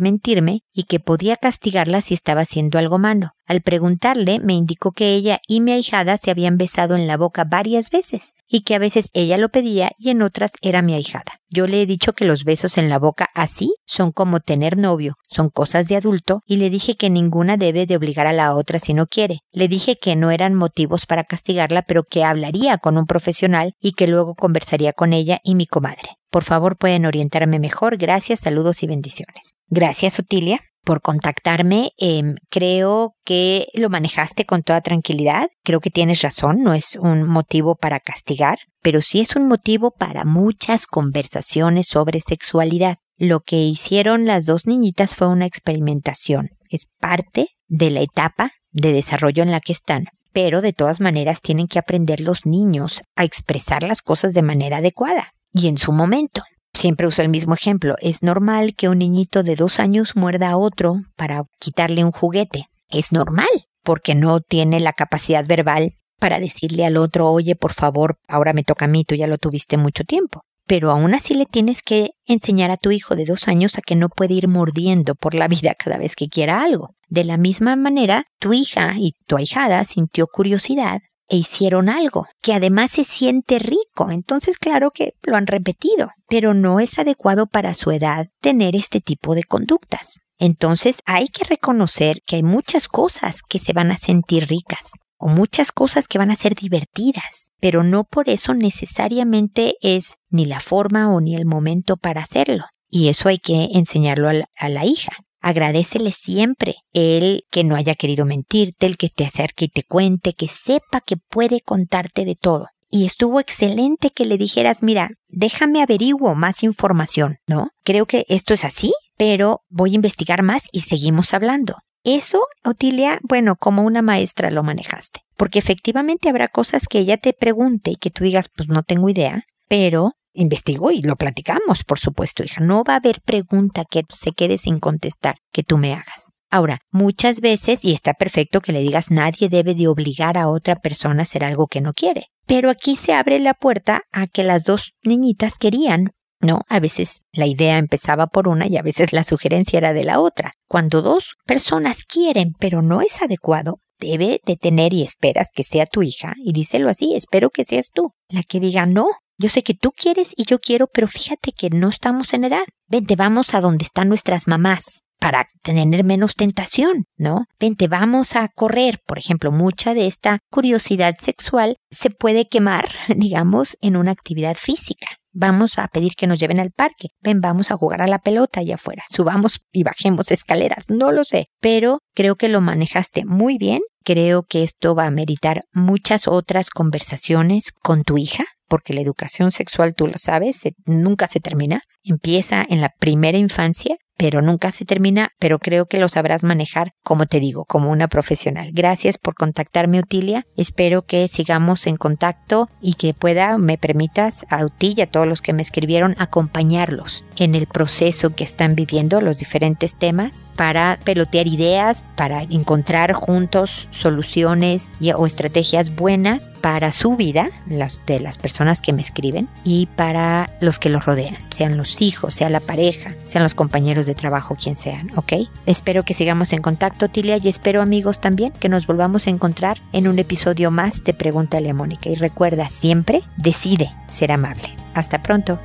mentirme 0.00 0.62
y 0.72 0.84
que 0.84 0.98
podía 0.98 1.36
castigarla 1.36 2.00
si 2.00 2.14
estaba 2.14 2.40
haciendo 2.40 2.78
algo 2.78 2.98
malo. 2.98 3.34
Al 3.44 3.60
preguntarle, 3.60 4.40
me 4.40 4.54
indicó 4.54 4.92
que 4.92 5.12
ella 5.12 5.40
y 5.46 5.60
mi 5.60 5.72
ahijada 5.72 6.16
se 6.16 6.30
habían 6.30 6.56
besado 6.56 6.96
en 6.96 7.06
la 7.06 7.18
boca 7.18 7.44
varias 7.44 7.90
veces 7.90 8.34
y 8.48 8.62
que 8.62 8.74
a 8.74 8.78
veces 8.78 9.10
ella 9.12 9.36
lo 9.36 9.50
pedía 9.50 9.90
y 9.98 10.08
en 10.08 10.22
otras 10.22 10.52
era 10.62 10.80
mi 10.80 10.94
ahijada. 10.94 11.39
Yo 11.52 11.66
le 11.66 11.82
he 11.82 11.86
dicho 11.86 12.12
que 12.12 12.24
los 12.24 12.44
besos 12.44 12.78
en 12.78 12.88
la 12.88 13.00
boca 13.00 13.26
así 13.34 13.74
son 13.84 14.12
como 14.12 14.38
tener 14.38 14.76
novio, 14.76 15.16
son 15.28 15.48
cosas 15.48 15.88
de 15.88 15.96
adulto 15.96 16.42
y 16.46 16.58
le 16.58 16.70
dije 16.70 16.94
que 16.94 17.10
ninguna 17.10 17.56
debe 17.56 17.86
de 17.86 17.96
obligar 17.96 18.28
a 18.28 18.32
la 18.32 18.54
otra 18.54 18.78
si 18.78 18.94
no 18.94 19.08
quiere. 19.08 19.40
Le 19.50 19.66
dije 19.66 19.96
que 20.00 20.14
no 20.14 20.30
eran 20.30 20.54
motivos 20.54 21.06
para 21.06 21.24
castigarla, 21.24 21.82
pero 21.82 22.04
que 22.04 22.22
hablaría 22.22 22.78
con 22.78 22.96
un 22.96 23.06
profesional 23.06 23.74
y 23.80 23.92
que 23.92 24.06
luego 24.06 24.36
conversaría 24.36 24.92
con 24.92 25.12
ella 25.12 25.40
y 25.42 25.56
mi 25.56 25.66
comadre. 25.66 26.10
Por 26.30 26.44
favor, 26.44 26.78
pueden 26.78 27.04
orientarme 27.04 27.58
mejor. 27.58 27.96
Gracias, 27.96 28.40
saludos 28.40 28.84
y 28.84 28.86
bendiciones. 28.86 29.54
Gracias, 29.68 30.20
Otilia 30.20 30.58
por 30.84 31.02
contactarme. 31.02 31.92
Em, 31.98 32.36
creo 32.50 33.14
que 33.24 33.66
lo 33.74 33.90
manejaste 33.90 34.44
con 34.44 34.62
toda 34.62 34.80
tranquilidad. 34.80 35.48
Creo 35.62 35.80
que 35.80 35.90
tienes 35.90 36.22
razón, 36.22 36.62
no 36.62 36.74
es 36.74 36.96
un 36.96 37.24
motivo 37.24 37.76
para 37.76 38.00
castigar, 38.00 38.58
pero 38.82 39.00
sí 39.00 39.20
es 39.20 39.36
un 39.36 39.48
motivo 39.48 39.90
para 39.90 40.24
muchas 40.24 40.86
conversaciones 40.86 41.86
sobre 41.86 42.20
sexualidad. 42.20 42.98
Lo 43.16 43.40
que 43.40 43.56
hicieron 43.56 44.24
las 44.24 44.46
dos 44.46 44.66
niñitas 44.66 45.14
fue 45.14 45.28
una 45.28 45.46
experimentación. 45.46 46.50
Es 46.70 46.86
parte 46.98 47.48
de 47.68 47.90
la 47.90 48.00
etapa 48.00 48.52
de 48.70 48.92
desarrollo 48.92 49.42
en 49.42 49.50
la 49.50 49.60
que 49.60 49.72
están. 49.72 50.06
Pero 50.32 50.60
de 50.60 50.72
todas 50.72 51.00
maneras 51.00 51.42
tienen 51.42 51.66
que 51.66 51.78
aprender 51.78 52.20
los 52.20 52.46
niños 52.46 53.02
a 53.16 53.24
expresar 53.24 53.82
las 53.82 54.00
cosas 54.00 54.32
de 54.32 54.42
manera 54.42 54.78
adecuada 54.78 55.34
y 55.52 55.68
en 55.68 55.76
su 55.76 55.92
momento. 55.92 56.42
Siempre 56.72 57.06
uso 57.06 57.22
el 57.22 57.28
mismo 57.28 57.54
ejemplo. 57.54 57.96
Es 58.00 58.22
normal 58.22 58.74
que 58.74 58.88
un 58.88 58.98
niñito 58.98 59.42
de 59.42 59.56
dos 59.56 59.80
años 59.80 60.16
muerda 60.16 60.50
a 60.50 60.56
otro 60.56 60.96
para 61.16 61.44
quitarle 61.58 62.04
un 62.04 62.12
juguete. 62.12 62.66
Es 62.88 63.12
normal, 63.12 63.48
porque 63.82 64.14
no 64.14 64.40
tiene 64.40 64.80
la 64.80 64.92
capacidad 64.92 65.44
verbal 65.46 65.94
para 66.18 66.38
decirle 66.38 66.84
al 66.84 66.96
otro, 66.96 67.30
oye, 67.30 67.56
por 67.56 67.72
favor, 67.72 68.18
ahora 68.28 68.52
me 68.52 68.62
toca 68.62 68.84
a 68.84 68.88
mí, 68.88 69.04
tú 69.04 69.14
ya 69.14 69.26
lo 69.26 69.38
tuviste 69.38 69.76
mucho 69.76 70.04
tiempo. 70.04 70.42
Pero 70.66 70.90
aún 70.90 71.14
así 71.14 71.34
le 71.34 71.46
tienes 71.46 71.82
que 71.82 72.10
enseñar 72.26 72.70
a 72.70 72.76
tu 72.76 72.92
hijo 72.92 73.16
de 73.16 73.24
dos 73.24 73.48
años 73.48 73.76
a 73.76 73.80
que 73.80 73.96
no 73.96 74.08
puede 74.08 74.34
ir 74.34 74.46
mordiendo 74.46 75.14
por 75.14 75.34
la 75.34 75.48
vida 75.48 75.74
cada 75.74 75.98
vez 75.98 76.14
que 76.14 76.28
quiera 76.28 76.62
algo. 76.62 76.94
De 77.08 77.24
la 77.24 77.36
misma 77.36 77.74
manera, 77.74 78.24
tu 78.38 78.52
hija 78.52 78.94
y 78.96 79.14
tu 79.26 79.36
ahijada 79.36 79.82
sintió 79.84 80.26
curiosidad 80.26 81.00
e 81.30 81.36
hicieron 81.36 81.88
algo, 81.88 82.26
que 82.42 82.52
además 82.52 82.90
se 82.90 83.04
siente 83.04 83.58
rico. 83.58 84.10
Entonces, 84.10 84.58
claro 84.58 84.90
que 84.90 85.14
lo 85.22 85.36
han 85.36 85.46
repetido, 85.46 86.10
pero 86.28 86.52
no 86.52 86.80
es 86.80 86.98
adecuado 86.98 87.46
para 87.46 87.74
su 87.74 87.92
edad 87.92 88.26
tener 88.40 88.74
este 88.74 89.00
tipo 89.00 89.34
de 89.34 89.44
conductas. 89.44 90.18
Entonces, 90.38 90.96
hay 91.06 91.28
que 91.28 91.44
reconocer 91.44 92.22
que 92.26 92.36
hay 92.36 92.42
muchas 92.42 92.88
cosas 92.88 93.42
que 93.42 93.60
se 93.60 93.72
van 93.72 93.92
a 93.92 93.96
sentir 93.96 94.48
ricas 94.48 94.92
o 95.18 95.28
muchas 95.28 95.70
cosas 95.70 96.08
que 96.08 96.18
van 96.18 96.30
a 96.30 96.36
ser 96.36 96.54
divertidas, 96.54 97.52
pero 97.60 97.84
no 97.84 98.04
por 98.04 98.28
eso 98.28 98.54
necesariamente 98.54 99.74
es 99.82 100.16
ni 100.30 100.46
la 100.46 100.60
forma 100.60 101.14
o 101.14 101.20
ni 101.20 101.36
el 101.36 101.46
momento 101.46 101.96
para 101.96 102.22
hacerlo. 102.22 102.64
Y 102.88 103.08
eso 103.08 103.28
hay 103.28 103.38
que 103.38 103.68
enseñarlo 103.74 104.28
a 104.28 104.32
la, 104.32 104.46
a 104.56 104.68
la 104.68 104.84
hija. 104.84 105.12
Agradecele 105.40 106.12
siempre 106.12 106.76
el 106.92 107.44
que 107.50 107.64
no 107.64 107.76
haya 107.76 107.94
querido 107.94 108.24
mentirte, 108.24 108.86
el 108.86 108.96
que 108.96 109.08
te 109.08 109.24
acerque 109.24 109.66
y 109.66 109.68
te 109.68 109.82
cuente, 109.82 110.34
que 110.34 110.48
sepa 110.48 111.00
que 111.00 111.16
puede 111.16 111.60
contarte 111.60 112.24
de 112.24 112.34
todo. 112.34 112.68
Y 112.90 113.06
estuvo 113.06 113.40
excelente 113.40 114.10
que 114.10 114.24
le 114.24 114.36
dijeras, 114.36 114.82
mira, 114.82 115.10
déjame 115.28 115.80
averiguo 115.80 116.34
más 116.34 116.62
información, 116.62 117.38
¿no? 117.46 117.68
Creo 117.84 118.06
que 118.06 118.24
esto 118.28 118.52
es 118.52 118.64
así, 118.64 118.92
pero 119.16 119.62
voy 119.68 119.92
a 119.92 119.96
investigar 119.96 120.42
más 120.42 120.64
y 120.72 120.82
seguimos 120.82 121.32
hablando. 121.32 121.76
Eso, 122.02 122.46
Otilia, 122.64 123.20
bueno, 123.22 123.56
como 123.56 123.82
una 123.82 124.02
maestra 124.02 124.50
lo 124.50 124.62
manejaste. 124.62 125.20
Porque 125.36 125.58
efectivamente 125.58 126.28
habrá 126.28 126.48
cosas 126.48 126.86
que 126.88 126.98
ella 126.98 127.16
te 127.16 127.32
pregunte 127.32 127.92
y 127.92 127.96
que 127.96 128.10
tú 128.10 128.24
digas, 128.24 128.48
pues 128.54 128.68
no 128.68 128.82
tengo 128.82 129.08
idea, 129.08 129.44
pero 129.68 130.14
investigo 130.32 130.90
y 130.90 131.02
lo 131.02 131.16
platicamos, 131.16 131.84
por 131.84 131.98
supuesto, 131.98 132.42
hija. 132.42 132.60
No 132.60 132.84
va 132.84 132.94
a 132.94 132.96
haber 132.96 133.20
pregunta 133.22 133.84
que 133.88 134.02
se 134.10 134.32
quede 134.32 134.58
sin 134.58 134.78
contestar 134.78 135.36
que 135.52 135.62
tú 135.62 135.78
me 135.78 135.92
hagas. 135.92 136.28
Ahora, 136.50 136.80
muchas 136.90 137.40
veces, 137.40 137.84
y 137.84 137.92
está 137.92 138.12
perfecto 138.14 138.60
que 138.60 138.72
le 138.72 138.80
digas, 138.80 139.10
nadie 139.10 139.48
debe 139.48 139.74
de 139.74 139.86
obligar 139.86 140.36
a 140.36 140.48
otra 140.48 140.76
persona 140.76 141.20
a 141.20 141.22
hacer 141.22 141.44
algo 141.44 141.68
que 141.68 141.80
no 141.80 141.92
quiere. 141.92 142.26
Pero 142.46 142.70
aquí 142.70 142.96
se 142.96 143.12
abre 143.12 143.38
la 143.38 143.54
puerta 143.54 144.02
a 144.10 144.26
que 144.26 144.42
las 144.42 144.64
dos 144.64 144.92
niñitas 145.04 145.56
querían, 145.58 146.10
¿no? 146.40 146.62
A 146.68 146.80
veces 146.80 147.22
la 147.32 147.46
idea 147.46 147.78
empezaba 147.78 148.26
por 148.26 148.48
una 148.48 148.66
y 148.66 148.76
a 148.78 148.82
veces 148.82 149.12
la 149.12 149.22
sugerencia 149.22 149.76
era 149.76 149.92
de 149.92 150.04
la 150.04 150.18
otra. 150.18 150.52
Cuando 150.66 151.02
dos 151.02 151.34
personas 151.46 152.04
quieren, 152.04 152.54
pero 152.58 152.82
no 152.82 153.00
es 153.00 153.22
adecuado, 153.22 153.78
debe 154.00 154.40
de 154.44 154.56
tener 154.56 154.92
y 154.92 155.02
esperas 155.02 155.50
que 155.54 155.62
sea 155.62 155.86
tu 155.86 156.02
hija, 156.02 156.34
y 156.42 156.52
díselo 156.52 156.88
así, 156.88 157.14
espero 157.14 157.50
que 157.50 157.64
seas 157.64 157.90
tú, 157.92 158.14
la 158.28 158.42
que 158.42 158.58
diga 158.58 158.86
no, 158.86 159.06
yo 159.40 159.48
sé 159.48 159.62
que 159.62 159.72
tú 159.72 159.92
quieres 159.92 160.34
y 160.36 160.44
yo 160.44 160.58
quiero, 160.58 160.86
pero 160.86 161.08
fíjate 161.08 161.52
que 161.52 161.70
no 161.70 161.88
estamos 161.88 162.34
en 162.34 162.44
edad. 162.44 162.64
Vente, 162.88 163.16
vamos 163.16 163.54
a 163.54 163.62
donde 163.62 163.84
están 163.84 164.10
nuestras 164.10 164.46
mamás 164.46 165.00
para 165.18 165.48
tener 165.62 166.04
menos 166.04 166.34
tentación, 166.34 167.04
¿no? 167.16 167.46
Vente, 167.58 167.88
vamos 167.88 168.36
a 168.36 168.48
correr. 168.48 169.00
Por 169.06 169.18
ejemplo, 169.18 169.50
mucha 169.50 169.94
de 169.94 170.06
esta 170.06 170.40
curiosidad 170.50 171.16
sexual 171.18 171.76
se 171.90 172.10
puede 172.10 172.48
quemar, 172.48 172.90
digamos, 173.16 173.78
en 173.80 173.96
una 173.96 174.10
actividad 174.10 174.56
física. 174.56 175.06
Vamos 175.32 175.78
a 175.78 175.88
pedir 175.88 176.16
que 176.16 176.26
nos 176.26 176.38
lleven 176.38 176.60
al 176.60 176.72
parque. 176.72 177.08
Ven, 177.22 177.40
vamos 177.40 177.70
a 177.70 177.78
jugar 177.78 178.02
a 178.02 178.08
la 178.08 178.18
pelota 178.18 178.60
allá 178.60 178.74
afuera. 178.74 179.04
Subamos 179.08 179.60
y 179.72 179.84
bajemos 179.84 180.30
escaleras. 180.30 180.90
No 180.90 181.12
lo 181.12 181.24
sé. 181.24 181.46
Pero 181.60 182.00
creo 182.14 182.36
que 182.36 182.48
lo 182.50 182.60
manejaste 182.60 183.24
muy 183.24 183.56
bien. 183.56 183.80
Creo 184.04 184.42
que 184.42 184.64
esto 184.64 184.94
va 184.94 185.06
a 185.06 185.10
meritar 185.10 185.62
muchas 185.72 186.28
otras 186.28 186.68
conversaciones 186.68 187.72
con 187.72 188.02
tu 188.02 188.18
hija 188.18 188.44
porque 188.70 188.94
la 188.94 189.00
educación 189.00 189.50
sexual, 189.50 189.96
tú 189.96 190.06
lo 190.06 190.16
sabes, 190.16 190.60
nunca 190.86 191.26
se 191.26 191.40
termina. 191.40 191.82
Empieza 192.02 192.64
en 192.68 192.80
la 192.80 192.94
primera 192.98 193.38
infancia 193.38 193.98
pero 194.20 194.42
nunca 194.42 194.70
se 194.70 194.84
termina, 194.84 195.30
pero 195.38 195.58
creo 195.58 195.86
que 195.86 195.98
lo 195.98 196.10
sabrás 196.10 196.44
manejar, 196.44 196.92
como 197.02 197.24
te 197.24 197.40
digo, 197.40 197.64
como 197.64 197.90
una 197.90 198.06
profesional. 198.06 198.68
Gracias 198.74 199.16
por 199.16 199.34
contactarme, 199.34 199.98
Utilia. 199.98 200.46
Espero 200.58 201.06
que 201.06 201.26
sigamos 201.26 201.86
en 201.86 201.96
contacto 201.96 202.68
y 202.82 202.96
que 202.96 203.14
pueda, 203.14 203.56
me 203.56 203.78
permitas, 203.78 204.44
a 204.50 204.62
Uti 204.62 204.92
y 204.94 205.00
a 205.00 205.06
todos 205.06 205.26
los 205.26 205.40
que 205.40 205.54
me 205.54 205.62
escribieron, 205.62 206.16
acompañarlos 206.18 207.24
en 207.38 207.54
el 207.54 207.66
proceso 207.66 208.34
que 208.34 208.44
están 208.44 208.74
viviendo, 208.74 209.22
los 209.22 209.38
diferentes 209.38 209.96
temas, 209.96 210.42
para 210.54 210.98
pelotear 211.02 211.46
ideas, 211.46 212.04
para 212.14 212.42
encontrar 212.42 213.14
juntos 213.14 213.88
soluciones 213.90 214.90
o 215.16 215.26
estrategias 215.26 215.96
buenas 215.96 216.50
para 216.60 216.92
su 216.92 217.16
vida, 217.16 217.48
las 217.66 218.04
de 218.04 218.20
las 218.20 218.36
personas 218.36 218.82
que 218.82 218.92
me 218.92 219.00
escriben, 219.00 219.48
y 219.64 219.86
para 219.96 220.50
los 220.60 220.78
que 220.78 220.90
los 220.90 221.06
rodean, 221.06 221.38
sean 221.48 221.78
los 221.78 221.89
hijos, 222.00 222.34
sea 222.34 222.48
la 222.48 222.60
pareja, 222.60 223.14
sean 223.26 223.42
los 223.42 223.54
compañeros 223.54 224.06
de 224.06 224.14
trabajo, 224.14 224.56
quien 224.56 224.76
sean, 224.76 225.10
¿ok? 225.16 225.32
Espero 225.66 226.04
que 226.04 226.14
sigamos 226.14 226.52
en 226.52 226.62
contacto, 226.62 227.08
Tilia, 227.08 227.38
y 227.38 227.48
espero, 227.48 227.82
amigos, 227.82 228.20
también 228.20 228.52
que 228.52 228.68
nos 228.68 228.86
volvamos 228.86 229.26
a 229.26 229.30
encontrar 229.30 229.80
en 229.92 230.08
un 230.08 230.18
episodio 230.18 230.70
más 230.70 231.04
de 231.04 231.14
Pregúntale 231.14 231.70
a 231.70 231.74
Mónica. 231.74 232.08
Y 232.08 232.14
recuerda, 232.14 232.68
siempre 232.68 233.22
decide 233.36 233.92
ser 234.08 234.32
amable. 234.32 234.74
Hasta 234.94 235.22
pronto. 235.22 235.58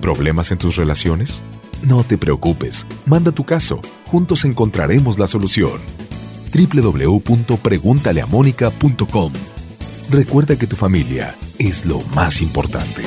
¿Problemas 0.00 0.52
en 0.52 0.58
tus 0.58 0.76
relaciones? 0.76 1.42
No 1.82 2.04
te 2.04 2.16
preocupes, 2.16 2.86
manda 3.06 3.32
tu 3.32 3.44
caso, 3.44 3.80
juntos 4.06 4.44
encontraremos 4.44 5.18
la 5.18 5.26
solución. 5.26 6.05
www.preguntaleamónica.com 6.56 9.32
Recuerda 10.08 10.56
que 10.56 10.66
tu 10.66 10.76
familia 10.76 11.34
es 11.58 11.84
lo 11.84 12.00
más 12.14 12.40
importante. 12.40 13.02